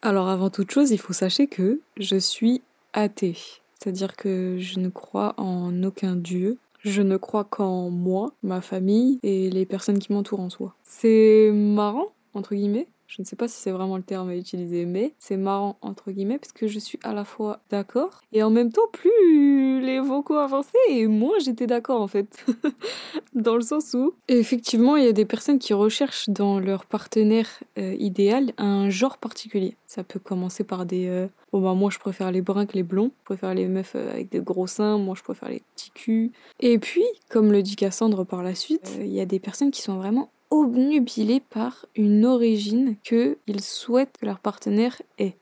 [0.01, 3.37] Alors avant toute chose, il faut sachez que je suis athée.
[3.75, 6.59] C'est-à-dire que je ne crois en aucun dieu.
[6.81, 10.75] Je ne crois qu'en moi, ma famille et les personnes qui m'entourent en soi.
[10.85, 14.85] C'est marrant, entre guillemets, je ne sais pas si c'est vraiment le terme à utiliser,
[14.85, 18.51] mais c'est marrant entre guillemets parce que je suis à la fois d'accord et en
[18.51, 22.45] même temps plus les vocaux avançaient et moins j'étais d'accord en fait.
[23.35, 27.49] dans le sens où effectivement il y a des personnes qui recherchent dans leur partenaire
[27.79, 29.75] euh, idéal un genre particulier.
[29.87, 32.83] Ça peut commencer par des euh, bon bah moi je préfère les bruns que les
[32.83, 35.93] blonds, je préfère les meufs euh, avec des gros seins, moi je préfère les petits
[35.93, 36.31] culs.
[36.61, 39.81] Et puis comme le dit Cassandre par la suite, il y a des personnes qui
[39.81, 45.37] sont vraiment obnubilés par une origine qu'ils souhaitent que leur partenaire ait.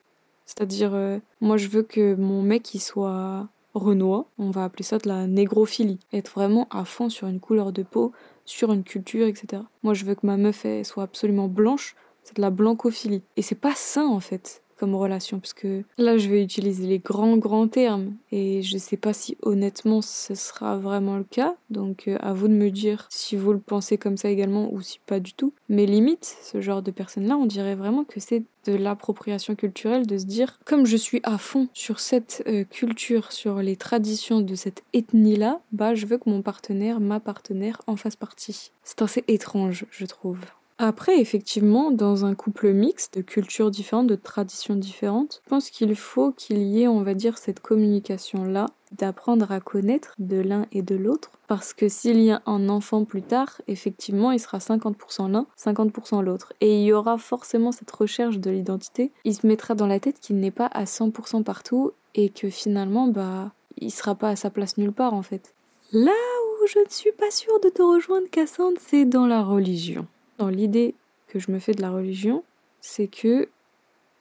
[0.45, 4.99] C'est-à-dire, euh, moi je veux que mon mec il soit renois, on va appeler ça
[4.99, 8.13] de la négrophilie, être vraiment à fond sur une couleur de peau,
[8.45, 9.63] sur une culture, etc.
[9.83, 13.23] Moi je veux que ma meuf elle, soit absolument blanche, c'est de la blancophilie.
[13.37, 16.99] Et c'est pas sain en fait comme relation, parce que là je vais utiliser les
[16.99, 22.09] grands grands termes et je sais pas si honnêtement ce sera vraiment le cas, donc
[22.09, 25.01] euh, à vous de me dire si vous le pensez comme ça également ou si
[25.07, 25.53] pas du tout.
[25.69, 30.19] Mais limite, ce genre de personnes-là, on dirait vraiment que c'est de l'appropriation culturelle de
[30.19, 34.55] se dire comme je suis à fond sur cette euh, culture, sur les traditions de
[34.55, 38.73] cette ethnie-là, bah je veux que mon partenaire, ma partenaire en fasse partie.
[38.83, 40.41] C'est assez étrange, je trouve.
[40.79, 45.97] Après, effectivement, dans un couple mixte de cultures différentes, de traditions différentes, je pense qu'il
[45.97, 50.83] faut qu'il y ait, on va dire, cette communication-là, d'apprendre à connaître de l'un et
[50.83, 51.31] de l'autre.
[51.49, 56.23] Parce que s'il y a un enfant plus tard, effectivement, il sera 50% l'un, 50%
[56.23, 56.53] l'autre.
[56.61, 59.13] Et il y aura forcément cette recherche de l'identité.
[59.25, 63.09] Il se mettra dans la tête qu'il n'est pas à 100% partout et que finalement,
[63.09, 65.55] bah, il sera pas à sa place nulle part en fait.
[65.93, 70.07] Là où je ne suis pas sûre de te rejoindre, Cassandre, c'est dans la religion
[70.39, 70.95] dans l'idée
[71.29, 72.45] que je me fais de la religion,
[72.81, 73.49] c'est que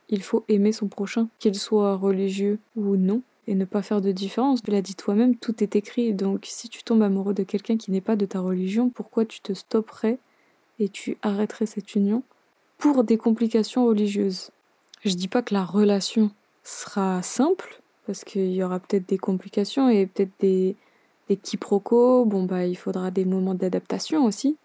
[0.09, 4.11] il faut aimer son prochain, qu'il soit religieux ou non, et ne pas faire de
[4.11, 4.61] différence.
[4.61, 6.13] Tu l'as dit toi-même, tout est écrit.
[6.13, 9.41] Donc si tu tombes amoureux de quelqu'un qui n'est pas de ta religion, pourquoi tu
[9.41, 10.19] te stopperais
[10.79, 12.23] et tu arrêterais cette union
[12.77, 14.51] pour des complications religieuses?
[15.03, 16.31] Je dis pas que la relation
[16.63, 20.75] sera simple, parce qu'il y aura peut-être des complications et peut-être des,
[21.29, 22.25] des quiproquos.
[22.25, 24.57] Bon bah il faudra des moments d'adaptation aussi.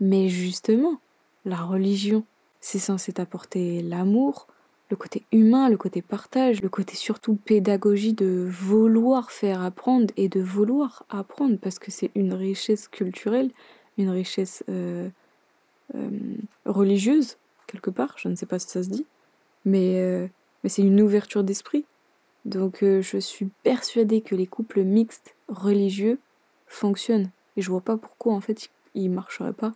[0.00, 1.00] Mais justement,
[1.44, 2.24] la religion,
[2.60, 4.46] c'est censé t'apporter l'amour,
[4.90, 10.28] le côté humain, le côté partage, le côté surtout pédagogie de vouloir faire apprendre et
[10.28, 13.50] de vouloir apprendre parce que c'est une richesse culturelle,
[13.98, 15.08] une richesse euh,
[15.94, 16.10] euh,
[16.64, 17.36] religieuse,
[17.66, 19.06] quelque part, je ne sais pas si ça se dit,
[19.64, 20.26] mais, euh,
[20.62, 21.84] mais c'est une ouverture d'esprit.
[22.44, 26.18] Donc je suis persuadée que les couples mixtes religieux
[26.66, 29.74] fonctionnent et je vois pas pourquoi en fait ils marcheraient pas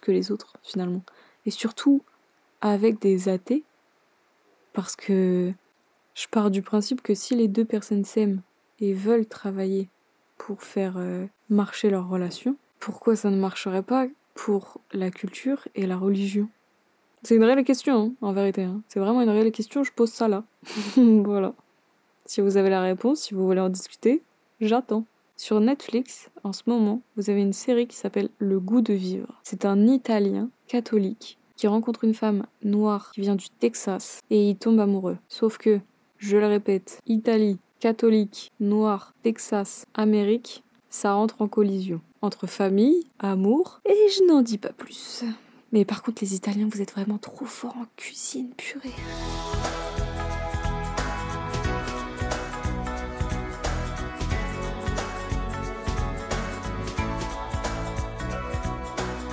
[0.00, 1.02] que les autres finalement.
[1.46, 2.02] Et surtout
[2.60, 3.64] avec des athées,
[4.72, 5.52] parce que
[6.14, 8.42] je pars du principe que si les deux personnes s'aiment
[8.80, 9.88] et veulent travailler
[10.38, 15.86] pour faire euh, marcher leur relation, pourquoi ça ne marcherait pas pour la culture et
[15.86, 16.48] la religion?
[17.22, 18.64] C'est une réelle question, hein, en vérité.
[18.64, 18.82] hein.
[18.88, 20.44] C'est vraiment une réelle question, je pose ça là.
[20.96, 21.52] voilà.
[22.24, 24.22] Si vous avez la réponse, si vous voulez en discuter,
[24.60, 25.04] j'attends.
[25.42, 29.40] Sur Netflix, en ce moment, vous avez une série qui s'appelle Le goût de vivre.
[29.42, 34.56] C'est un Italien catholique qui rencontre une femme noire qui vient du Texas et il
[34.56, 35.16] tombe amoureux.
[35.28, 35.80] Sauf que,
[36.18, 42.02] je le répète, Italie, catholique, noir, Texas, Amérique, ça rentre en collision.
[42.20, 45.24] Entre famille, amour, et je n'en dis pas plus.
[45.72, 48.92] Mais par contre, les Italiens, vous êtes vraiment trop forts en cuisine, purée.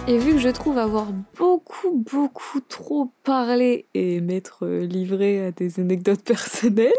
[0.09, 5.81] Et vu que je trouve avoir beaucoup, beaucoup trop parlé et m'être livré à des
[5.81, 6.93] anecdotes personnelles,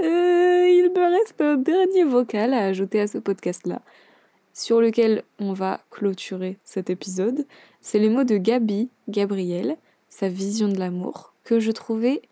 [0.00, 3.82] euh, il me reste un dernier vocal à ajouter à ce podcast-là,
[4.54, 7.46] sur lequel on va clôturer cet épisode.
[7.82, 9.76] C'est les mots de Gabi, Gabrielle,
[10.08, 12.22] sa vision de l'amour, que je trouvais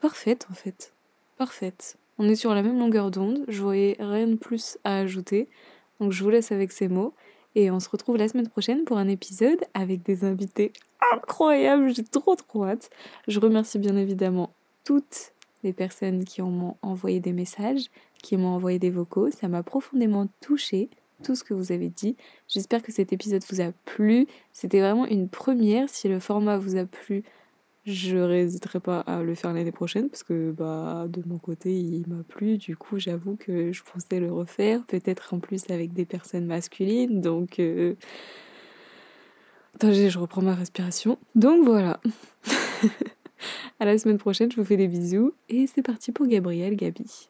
[0.00, 0.94] parfaite en fait.
[1.36, 1.98] Parfaite.
[2.16, 5.48] On est sur la même longueur d'onde, je voyais rien de plus à ajouter,
[6.00, 7.12] donc je vous laisse avec ces mots.
[7.54, 10.72] Et on se retrouve la semaine prochaine pour un épisode avec des invités
[11.12, 11.92] incroyables.
[11.94, 12.90] J'ai trop trop hâte.
[13.26, 14.50] Je remercie bien évidemment
[14.84, 15.32] toutes
[15.62, 17.90] les personnes qui m'ont envoyé des messages,
[18.22, 19.30] qui m'ont envoyé des vocaux.
[19.30, 20.88] Ça m'a profondément touchée,
[21.22, 22.16] tout ce que vous avez dit.
[22.48, 24.26] J'espère que cet épisode vous a plu.
[24.52, 25.88] C'était vraiment une première.
[25.88, 27.24] Si le format vous a plu,
[27.90, 32.04] je n'hésiterai pas à le faire l'année prochaine parce que bah de mon côté il
[32.08, 32.58] m'a plu.
[32.58, 37.20] Du coup j'avoue que je pensais le refaire, peut-être en plus avec des personnes masculines.
[37.20, 37.94] Donc euh...
[39.74, 41.18] Attends, je reprends ma respiration.
[41.34, 42.00] Donc voilà.
[43.80, 47.29] à la semaine prochaine, je vous fais des bisous et c'est parti pour Gabriel Gabi.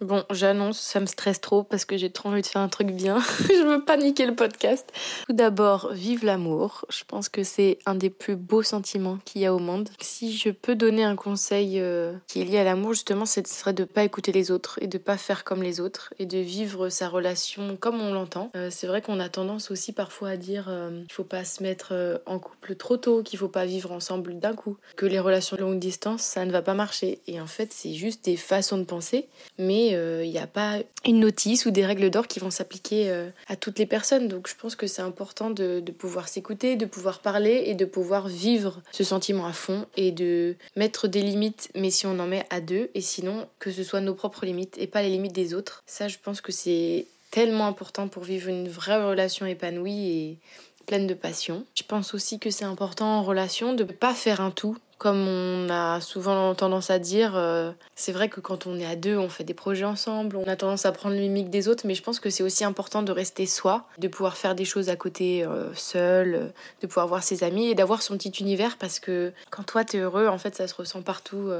[0.00, 2.88] Bon, j'annonce, ça me stresse trop parce que j'ai trop envie de faire un truc
[2.88, 3.20] bien.
[3.48, 4.92] je veux paniquer le podcast.
[5.26, 6.84] Tout d'abord, vive l'amour.
[6.90, 9.88] Je pense que c'est un des plus beaux sentiments qu'il y a au monde.
[10.00, 13.72] Si je peux donner un conseil euh, qui est lié à l'amour, justement, ce serait
[13.72, 16.88] de pas écouter les autres et de pas faire comme les autres et de vivre
[16.88, 18.50] sa relation comme on l'entend.
[18.56, 21.62] Euh, c'est vrai qu'on a tendance aussi parfois à dire euh, qu'il faut pas se
[21.62, 25.20] mettre euh, en couple trop tôt, qu'il faut pas vivre ensemble d'un coup, que les
[25.20, 27.20] relations longue distance, ça ne va pas marcher.
[27.28, 31.20] Et en fait, c'est juste des façons de penser, mais il n'y a pas une
[31.20, 34.28] notice ou des règles d'or qui vont s'appliquer euh, à toutes les personnes.
[34.28, 37.84] Donc je pense que c'est important de, de pouvoir s'écouter, de pouvoir parler et de
[37.84, 42.26] pouvoir vivre ce sentiment à fond et de mettre des limites, mais si on en
[42.26, 45.34] met à deux, et sinon que ce soit nos propres limites et pas les limites
[45.34, 45.82] des autres.
[45.86, 50.38] Ça, je pense que c'est tellement important pour vivre une vraie relation épanouie et
[50.86, 51.64] pleine de passion.
[51.74, 54.76] Je pense aussi que c'est important en relation de ne pas faire un tout.
[55.04, 58.96] Comme on a souvent tendance à dire, euh, c'est vrai que quand on est à
[58.96, 61.94] deux, on fait des projets ensemble, on a tendance à prendre le des autres, mais
[61.94, 64.96] je pense que c'est aussi important de rester soi, de pouvoir faire des choses à
[64.96, 66.46] côté euh, seul, euh,
[66.80, 69.98] de pouvoir voir ses amis et d'avoir son petit univers parce que quand toi t'es
[69.98, 71.50] heureux, en fait ça se ressent partout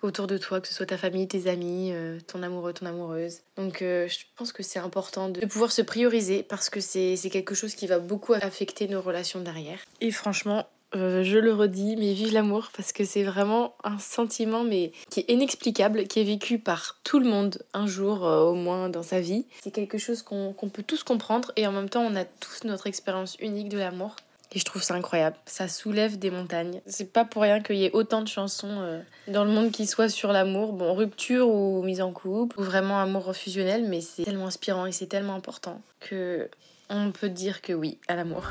[0.00, 1.92] autour de toi, que ce soit ta famille, tes amis,
[2.26, 3.40] ton amoureux, ton amoureuse.
[3.58, 7.54] Donc je pense que c'est important de, de pouvoir se prioriser parce que c'est quelque
[7.54, 9.80] chose qui va beaucoup affecter nos relations derrière.
[10.00, 14.64] Et franchement, euh, je le redis, mais vive l'amour parce que c'est vraiment un sentiment
[14.64, 18.54] mais qui est inexplicable, qui est vécu par tout le monde un jour euh, au
[18.54, 19.44] moins dans sa vie.
[19.62, 22.86] C'est quelque chose qu'on peut tous comprendre et en même temps on a tous notre
[22.86, 24.16] expérience unique de l'amour.
[24.52, 25.36] Et je trouve ça incroyable.
[25.44, 26.80] Ça soulève des montagnes.
[26.86, 29.86] C'est pas pour rien qu'il y ait autant de chansons euh, dans le monde qui
[29.86, 30.72] soient sur l'amour.
[30.72, 34.92] Bon, rupture ou mise en couple, ou vraiment amour fusionnel, mais c'est tellement inspirant et
[34.92, 36.48] c'est tellement important que
[36.88, 38.50] on peut dire que oui à l'amour.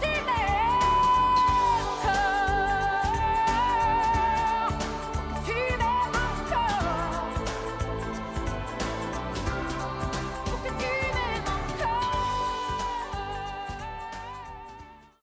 [0.00, 0.31] T'aies